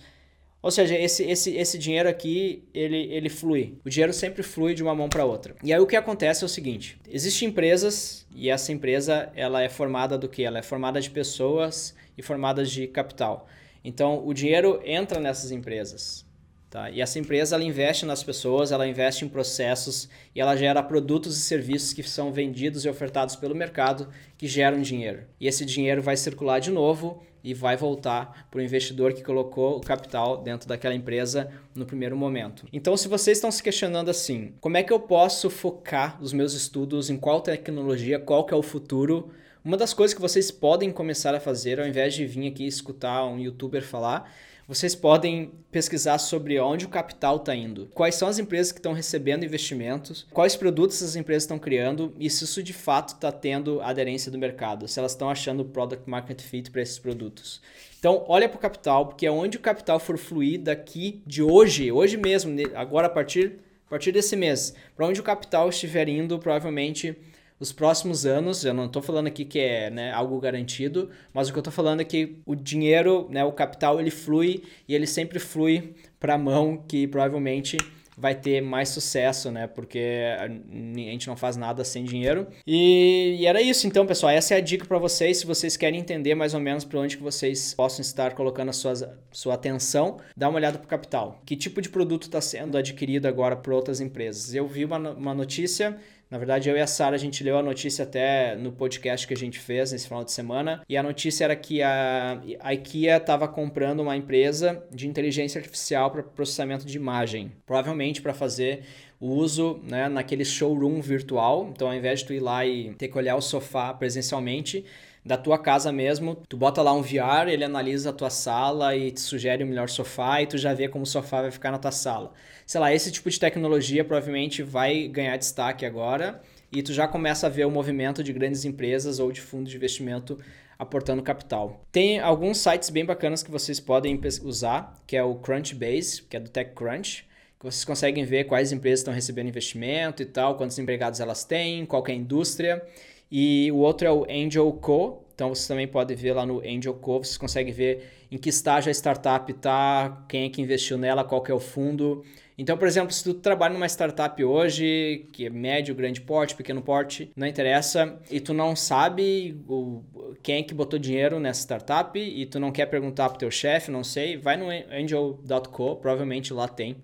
ou 0.61 0.69
seja, 0.69 0.95
esse, 0.95 1.23
esse, 1.23 1.55
esse 1.55 1.77
dinheiro 1.77 2.07
aqui, 2.07 2.63
ele, 2.73 3.11
ele 3.11 3.29
flui. 3.29 3.77
O 3.83 3.89
dinheiro 3.89 4.13
sempre 4.13 4.43
flui 4.43 4.73
de 4.73 4.83
uma 4.83 4.93
mão 4.93 5.09
para 5.09 5.25
outra. 5.25 5.55
E 5.63 5.73
aí 5.73 5.79
o 5.79 5.87
que 5.87 5.95
acontece 5.95 6.43
é 6.43 6.45
o 6.45 6.49
seguinte, 6.49 6.99
existem 7.09 7.49
empresas 7.49 8.27
e 8.35 8.49
essa 8.49 8.71
empresa 8.71 9.31
ela 9.35 9.61
é 9.61 9.69
formada 9.69 10.17
do 10.17 10.29
que? 10.29 10.43
Ela 10.43 10.59
é 10.59 10.63
formada 10.63 11.01
de 11.01 11.09
pessoas 11.09 11.95
e 12.17 12.21
formada 12.21 12.63
de 12.63 12.87
capital. 12.87 13.47
Então 13.83 14.25
o 14.25 14.33
dinheiro 14.33 14.79
entra 14.85 15.19
nessas 15.19 15.51
empresas. 15.51 16.25
Tá? 16.71 16.89
E 16.89 17.01
essa 17.01 17.19
empresa 17.19 17.55
ela 17.55 17.65
investe 17.65 18.05
nas 18.05 18.23
pessoas, 18.23 18.71
ela 18.71 18.87
investe 18.87 19.25
em 19.25 19.27
processos 19.27 20.07
e 20.33 20.39
ela 20.39 20.55
gera 20.55 20.81
produtos 20.81 21.37
e 21.37 21.41
serviços 21.41 21.91
que 21.91 22.01
são 22.01 22.31
vendidos 22.31 22.85
e 22.85 22.89
ofertados 22.89 23.35
pelo 23.35 23.53
mercado 23.53 24.07
que 24.37 24.47
geram 24.47 24.81
dinheiro. 24.81 25.23
E 25.37 25.49
esse 25.49 25.65
dinheiro 25.65 26.01
vai 26.01 26.15
circular 26.15 26.59
de 26.59 26.71
novo 26.71 27.21
e 27.43 27.53
vai 27.53 27.75
voltar 27.75 28.47
para 28.49 28.59
o 28.59 28.61
investidor 28.61 29.11
que 29.11 29.21
colocou 29.21 29.75
o 29.75 29.81
capital 29.81 30.37
dentro 30.37 30.65
daquela 30.65 30.95
empresa 30.95 31.51
no 31.75 31.85
primeiro 31.85 32.15
momento. 32.15 32.65
Então, 32.71 32.95
se 32.95 33.09
vocês 33.09 33.37
estão 33.37 33.51
se 33.51 33.61
questionando 33.61 34.09
assim, 34.09 34.53
como 34.61 34.77
é 34.77 34.83
que 34.83 34.93
eu 34.93 34.99
posso 34.99 35.49
focar 35.49 36.17
os 36.21 36.31
meus 36.31 36.53
estudos 36.53 37.09
em 37.09 37.17
qual 37.17 37.41
tecnologia, 37.41 38.17
qual 38.17 38.45
que 38.45 38.53
é 38.53 38.57
o 38.57 38.63
futuro? 38.63 39.29
Uma 39.61 39.75
das 39.75 39.93
coisas 39.93 40.13
que 40.13 40.21
vocês 40.21 40.49
podem 40.49 40.89
começar 40.89 41.35
a 41.35 41.39
fazer, 41.39 41.81
ao 41.81 41.87
invés 41.87 42.13
de 42.13 42.25
vir 42.25 42.47
aqui 42.47 42.65
escutar 42.65 43.25
um 43.25 43.37
youtuber 43.37 43.83
falar, 43.83 44.31
vocês 44.67 44.95
podem 44.95 45.51
pesquisar 45.71 46.17
sobre 46.17 46.59
onde 46.59 46.85
o 46.85 46.89
capital 46.89 47.37
está 47.37 47.55
indo, 47.55 47.89
quais 47.93 48.15
são 48.15 48.27
as 48.27 48.39
empresas 48.39 48.71
que 48.71 48.79
estão 48.79 48.93
recebendo 48.93 49.43
investimentos, 49.43 50.25
quais 50.31 50.55
produtos 50.55 50.97
essas 50.97 51.15
empresas 51.15 51.43
estão 51.43 51.59
criando? 51.59 52.13
E 52.19 52.29
se 52.29 52.43
isso 52.43 52.63
de 52.63 52.73
fato 52.73 53.13
está 53.15 53.31
tendo 53.31 53.81
aderência 53.81 54.31
do 54.31 54.37
mercado, 54.37 54.87
se 54.87 54.99
elas 54.99 55.11
estão 55.11 55.29
achando 55.29 55.65
product 55.65 56.09
market 56.09 56.41
fit 56.41 56.71
para 56.71 56.81
esses 56.81 56.99
produtos. 56.99 57.61
Então, 57.99 58.25
olha 58.27 58.49
para 58.49 58.57
o 58.57 58.61
capital, 58.61 59.05
porque 59.05 59.27
é 59.27 59.31
onde 59.31 59.57
o 59.57 59.61
capital 59.61 59.99
for 59.99 60.17
fluir 60.17 60.59
daqui 60.59 61.21
de 61.25 61.43
hoje, 61.43 61.91
hoje 61.91 62.17
mesmo, 62.17 62.55
agora 62.73 63.07
a 63.07 63.09
partir, 63.09 63.59
a 63.85 63.89
partir 63.89 64.11
desse 64.11 64.35
mês, 64.35 64.73
para 64.95 65.05
onde 65.05 65.19
o 65.19 65.23
capital 65.23 65.69
estiver 65.69 66.09
indo, 66.09 66.39
provavelmente 66.39 67.15
os 67.61 67.71
próximos 67.71 68.25
anos, 68.25 68.65
eu 68.65 68.73
não 68.73 68.87
estou 68.87 69.03
falando 69.03 69.27
aqui 69.27 69.45
que 69.45 69.59
é 69.59 69.91
né, 69.91 70.11
algo 70.11 70.39
garantido, 70.39 71.11
mas 71.31 71.47
o 71.47 71.51
que 71.53 71.59
eu 71.59 71.61
estou 71.61 71.71
falando 71.71 72.01
é 72.01 72.03
que 72.03 72.37
o 72.43 72.55
dinheiro, 72.55 73.27
né, 73.29 73.45
o 73.45 73.51
capital, 73.51 73.99
ele 73.99 74.09
flui 74.09 74.63
e 74.87 74.95
ele 74.95 75.05
sempre 75.05 75.37
flui 75.37 75.93
para 76.19 76.33
a 76.33 76.37
mão 76.39 76.83
que 76.87 77.05
provavelmente 77.05 77.77
vai 78.17 78.35
ter 78.35 78.61
mais 78.61 78.89
sucesso, 78.89 79.49
né? 79.49 79.67
Porque 79.67 80.21
a 80.37 80.47
gente 80.47 81.27
não 81.27 81.35
faz 81.35 81.55
nada 81.55 81.83
sem 81.83 82.03
dinheiro. 82.03 82.45
E, 82.67 83.37
e 83.39 83.45
era 83.47 83.61
isso, 83.61 83.87
então, 83.87 84.05
pessoal. 84.05 84.31
Essa 84.31 84.53
é 84.53 84.57
a 84.57 84.61
dica 84.61 84.85
para 84.85 84.99
vocês. 84.99 85.37
Se 85.37 85.45
vocês 85.45 85.75
querem 85.75 85.99
entender 85.99 86.35
mais 86.35 86.53
ou 86.53 86.59
menos 86.59 86.85
para 86.85 86.99
onde 86.99 87.17
que 87.17 87.23
vocês 87.23 87.73
possam 87.73 88.01
estar 88.01 88.35
colocando 88.35 88.69
a 88.69 88.73
sua, 88.73 89.53
atenção, 89.53 90.19
dá 90.37 90.49
uma 90.49 90.57
olhada 90.57 90.77
para 90.77 90.85
o 90.85 90.89
capital. 90.89 91.41
Que 91.45 91.55
tipo 91.55 91.81
de 91.81 91.89
produto 91.89 92.23
está 92.23 92.41
sendo 92.41 92.77
adquirido 92.77 93.27
agora 93.27 93.55
por 93.55 93.73
outras 93.73 93.99
empresas? 93.99 94.53
Eu 94.53 94.67
vi 94.67 94.85
uma, 94.85 94.97
uma 94.97 95.33
notícia 95.33 95.97
na 96.31 96.37
verdade, 96.37 96.69
eu 96.69 96.77
e 96.77 96.79
a 96.79 96.87
Sara, 96.87 97.13
a 97.13 97.19
gente 97.19 97.43
leu 97.43 97.57
a 97.57 97.61
notícia 97.61 98.03
até 98.03 98.55
no 98.55 98.71
podcast 98.71 99.27
que 99.27 99.33
a 99.33 99.37
gente 99.37 99.59
fez 99.59 99.91
nesse 99.91 100.07
final 100.07 100.23
de 100.23 100.31
semana. 100.31 100.81
E 100.87 100.95
a 100.95 101.03
notícia 101.03 101.43
era 101.43 101.57
que 101.57 101.83
a, 101.83 102.41
a 102.61 102.73
IKEA 102.73 103.17
estava 103.17 103.49
comprando 103.49 103.99
uma 103.99 104.15
empresa 104.15 104.81
de 104.89 105.09
inteligência 105.09 105.59
artificial 105.59 106.09
para 106.09 106.23
processamento 106.23 106.85
de 106.85 106.95
imagem. 106.95 107.51
Provavelmente 107.65 108.21
para 108.21 108.33
fazer 108.33 108.85
uso 109.19 109.81
né, 109.83 110.07
naquele 110.07 110.45
showroom 110.45 111.01
virtual. 111.01 111.69
Então, 111.69 111.89
ao 111.89 111.93
invés 111.93 112.21
de 112.21 112.27
tu 112.27 112.33
ir 112.33 112.39
lá 112.39 112.65
e 112.65 112.93
ter 112.93 113.09
que 113.09 113.17
olhar 113.17 113.35
o 113.35 113.41
sofá 113.41 113.93
presencialmente, 113.93 114.85
da 115.23 115.37
tua 115.37 115.57
casa 115.57 115.91
mesmo, 115.91 116.35
tu 116.49 116.57
bota 116.57 116.81
lá 116.81 116.91
um 116.93 117.01
VR, 117.01 117.47
ele 117.47 117.63
analisa 117.63 118.09
a 118.09 118.13
tua 118.13 118.29
sala 118.29 118.95
e 118.95 119.11
te 119.11 119.21
sugere 119.21 119.63
o 119.63 119.67
melhor 119.67 119.87
sofá 119.87 120.41
e 120.41 120.47
tu 120.47 120.57
já 120.57 120.73
vê 120.73 120.87
como 120.87 121.03
o 121.03 121.07
sofá 121.07 121.41
vai 121.41 121.51
ficar 121.51 121.71
na 121.71 121.77
tua 121.77 121.91
sala. 121.91 122.33
Sei 122.65 122.81
lá, 122.81 122.93
esse 122.93 123.11
tipo 123.11 123.29
de 123.29 123.39
tecnologia 123.39 124.03
provavelmente 124.03 124.63
vai 124.63 125.07
ganhar 125.07 125.37
destaque 125.37 125.85
agora 125.85 126.41
e 126.71 126.81
tu 126.81 126.91
já 126.91 127.07
começa 127.07 127.47
a 127.47 127.49
ver 127.49 127.65
o 127.65 127.71
movimento 127.71 128.23
de 128.23 128.33
grandes 128.33 128.65
empresas 128.65 129.19
ou 129.19 129.31
de 129.31 129.41
fundos 129.41 129.69
de 129.69 129.77
investimento 129.77 130.39
aportando 130.79 131.21
capital. 131.21 131.85
Tem 131.91 132.19
alguns 132.19 132.57
sites 132.57 132.89
bem 132.89 133.05
bacanas 133.05 133.43
que 133.43 133.51
vocês 133.51 133.79
podem 133.79 134.19
usar, 134.43 134.99
que 135.05 135.15
é 135.15 135.23
o 135.23 135.35
Crunchbase, 135.35 136.23
que 136.23 136.35
é 136.35 136.39
do 136.39 136.49
TechCrunch, 136.49 137.27
que 137.59 137.65
vocês 137.65 137.85
conseguem 137.85 138.23
ver 138.25 138.45
quais 138.45 138.71
empresas 138.71 139.01
estão 139.01 139.13
recebendo 139.13 139.49
investimento 139.49 140.23
e 140.23 140.25
tal, 140.25 140.57
quantos 140.57 140.79
empregados 140.79 141.19
elas 141.19 141.43
têm, 141.43 141.85
qual 141.85 142.03
é 142.07 142.11
a 142.11 142.15
indústria. 142.15 142.83
E 143.31 143.71
o 143.71 143.77
outro 143.77 144.07
é 144.07 144.11
o 144.11 144.25
Angel 144.29 144.71
Co. 144.73 145.23
Então 145.33 145.49
você 145.49 145.67
também 145.67 145.87
pode 145.87 146.13
ver 146.13 146.33
lá 146.33 146.45
no 146.45 146.59
Angel 146.59 146.93
Co. 146.93 147.23
Você 147.23 147.39
consegue 147.39 147.71
ver 147.71 148.03
em 148.29 148.37
que 148.37 148.49
estágio 148.49 148.89
a 148.89 148.93
startup 148.93 149.51
está, 149.51 150.25
quem 150.27 150.45
é 150.45 150.49
que 150.49 150.61
investiu 150.61 150.97
nela, 150.97 151.23
qual 151.23 151.41
que 151.41 151.51
é 151.51 151.53
o 151.53 151.59
fundo. 151.59 152.23
Então, 152.57 152.77
por 152.77 152.87
exemplo, 152.87 153.11
se 153.11 153.23
tu 153.23 153.33
trabalha 153.33 153.73
numa 153.73 153.87
startup 153.87 154.43
hoje, 154.43 155.25
que 155.33 155.47
é 155.47 155.49
médio, 155.49 155.95
grande 155.95 156.21
porte, 156.21 156.55
pequeno 156.55 156.81
porte, 156.81 157.31
não 157.35 157.47
interessa, 157.47 158.19
e 158.29 158.39
tu 158.39 158.53
não 158.53 158.75
sabe 158.75 159.59
o, 159.67 160.03
quem 160.43 160.59
é 160.59 160.63
que 160.63 160.73
botou 160.73 160.99
dinheiro 160.99 161.39
nessa 161.39 161.61
startup 161.61 162.19
e 162.19 162.45
tu 162.45 162.59
não 162.59 162.71
quer 162.71 162.85
perguntar 162.85 163.29
pro 163.29 163.39
teu 163.39 163.49
chefe, 163.49 163.89
não 163.89 164.03
sei, 164.03 164.37
vai 164.37 164.57
no 164.57 164.67
angel.co, 164.69 165.95
provavelmente 165.95 166.53
lá 166.53 166.67
tem 166.67 166.97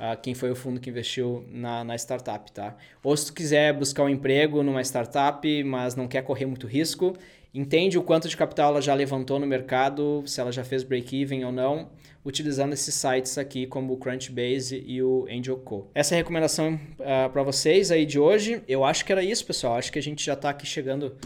uh, 0.00 0.20
quem 0.20 0.34
foi 0.34 0.50
o 0.50 0.56
fundo 0.56 0.80
que 0.80 0.88
investiu 0.88 1.44
na, 1.52 1.84
na 1.84 1.94
startup, 1.94 2.50
tá? 2.50 2.74
Ou 3.02 3.14
se 3.14 3.26
tu 3.26 3.34
quiser 3.34 3.74
buscar 3.74 4.04
um 4.04 4.08
emprego 4.08 4.62
numa 4.62 4.82
startup, 4.82 5.64
mas 5.64 5.94
não 5.94 6.08
quer 6.08 6.22
correr 6.22 6.46
muito 6.46 6.66
risco, 6.66 7.14
entende 7.52 7.98
o 7.98 8.02
quanto 8.02 8.28
de 8.28 8.36
capital 8.36 8.70
ela 8.70 8.80
já 8.80 8.94
levantou 8.94 9.38
no 9.38 9.46
mercado, 9.46 10.24
se 10.26 10.40
ela 10.40 10.50
já 10.50 10.64
fez 10.64 10.82
break-even 10.82 11.44
ou 11.44 11.52
não, 11.52 11.90
utilizando 12.24 12.72
esses 12.72 12.94
sites 12.94 13.36
aqui 13.38 13.66
como 13.66 13.92
o 13.92 13.96
Crunchbase 13.96 14.82
e 14.86 15.02
o 15.02 15.26
AngelCo. 15.30 15.88
Essa 15.94 16.14
é 16.14 16.16
a 16.16 16.18
recomendação 16.18 16.74
uh, 16.74 16.78
ah, 17.00 17.28
para 17.30 17.42
vocês 17.42 17.90
aí 17.90 18.06
de 18.06 18.18
hoje. 18.18 18.62
Eu 18.68 18.84
acho 18.84 19.04
que 19.04 19.12
era 19.12 19.22
isso, 19.22 19.44
pessoal. 19.44 19.76
Acho 19.76 19.92
que 19.92 19.98
a 19.98 20.02
gente 20.02 20.24
já 20.24 20.34
está 20.34 20.50
aqui 20.50 20.66
chegando 20.66 21.16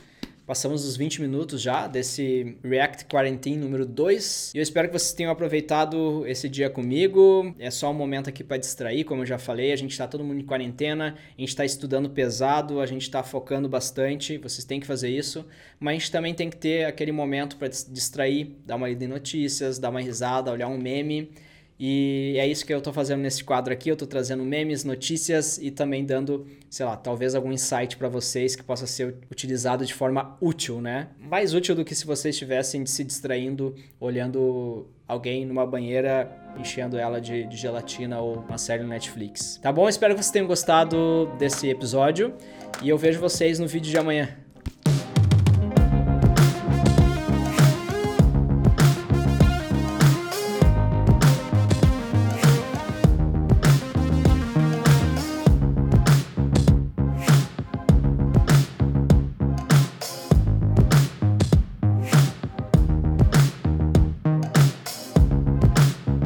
Passamos 0.47 0.85
os 0.85 0.95
20 0.95 1.23
minutos 1.23 1.63
já 1.63 1.87
desse 1.87 2.59
React 2.63 3.07
Quarantine 3.07 3.57
número 3.57 3.87
2. 3.87 4.53
E 4.55 4.59
eu 4.59 4.63
espero 4.63 4.89
que 4.89 4.93
vocês 4.93 5.15
tenham 5.15 5.33
aproveitado 5.33 6.27
esse 6.27 6.51
dia 6.51 6.69
comigo. 6.69 7.55
É 7.59 7.71
só 7.71 7.91
um 7.91 7.95
momento 7.95 8.29
aqui 8.29 8.45
para 8.45 8.59
distrair, 8.59 9.05
como 9.05 9.23
eu 9.23 9.27
já 9.27 9.39
falei. 9.39 9.73
A 9.73 9.77
gente 9.77 9.93
está 9.93 10.07
todo 10.07 10.23
mundo 10.23 10.41
em 10.41 10.45
quarentena, 10.45 11.17
a 11.17 11.41
gente 11.41 11.49
está 11.49 11.65
estudando 11.65 12.11
pesado, 12.11 12.79
a 12.81 12.85
gente 12.85 13.03
está 13.03 13.23
focando 13.23 13.71
bastante. 13.71 14.37
Vocês 14.37 14.67
têm 14.67 14.79
que 14.79 14.87
fazer 14.87 15.09
isso. 15.09 15.47
Mas 15.81 15.93
a 15.93 15.99
gente 15.99 16.11
também 16.11 16.35
tem 16.35 16.51
que 16.51 16.59
ter 16.59 16.85
aquele 16.85 17.11
momento 17.11 17.57
para 17.57 17.69
distrair, 17.69 18.55
dar 18.67 18.77
uma 18.77 18.87
lida 18.87 19.03
em 19.03 19.09
notícias, 19.09 19.79
dar 19.79 19.89
uma 19.89 20.01
risada, 20.03 20.53
olhar 20.53 20.69
um 20.69 20.77
meme. 20.77 21.31
E 21.79 22.37
é 22.39 22.47
isso 22.47 22.65
que 22.65 22.73
eu 22.73 22.79
estou 22.79 22.93
fazendo 22.93 23.21
nesse 23.21 23.43
quadro 23.43 23.73
aqui. 23.73 23.91
Eu 23.91 23.95
estou 23.95 24.07
trazendo 24.07 24.45
memes, 24.45 24.85
notícias 24.85 25.59
e 25.59 25.71
também 25.71 26.05
dando, 26.05 26.47
sei 26.71 26.87
lá, 26.87 26.97
talvez 26.97 27.35
algum 27.35 27.53
insight 27.53 27.97
para 27.97 28.09
vocês 28.09 28.55
que 28.55 28.63
possa 28.63 28.87
ser 28.87 29.17
utilizado 29.31 29.85
de 29.85 29.93
forma 29.93 30.37
útil, 30.41 30.81
né? 30.81 31.09
Mais 31.19 31.53
útil 31.53 31.75
do 31.75 31.85
que 31.85 31.95
se 31.95 32.07
vocês 32.07 32.35
estivessem 32.35 32.87
se 32.87 33.03
distraindo 33.03 33.75
olhando 33.99 34.87
alguém 35.07 35.45
numa 35.45 35.67
banheira 35.67 36.31
enchendo 36.59 36.97
ela 36.97 37.21
de, 37.21 37.45
de 37.47 37.57
gelatina 37.57 38.21
ou 38.21 38.37
uma 38.37 38.59
série 38.59 38.83
no 38.83 38.89
Netflix. 38.89 39.59
Tá 39.61 39.73
bom? 39.73 39.89
Espero 39.89 40.15
que 40.15 40.23
vocês 40.23 40.33
tenham 40.33 40.47
gostado 40.47 41.31
desse 41.39 41.69
episódio 41.69 42.35
e 42.83 42.89
eu 42.89 42.97
vejo 42.97 43.21
vocês 43.21 43.59
no 43.59 43.67
vídeo 43.67 43.91
de 43.91 43.99
amanhã. 43.99 44.44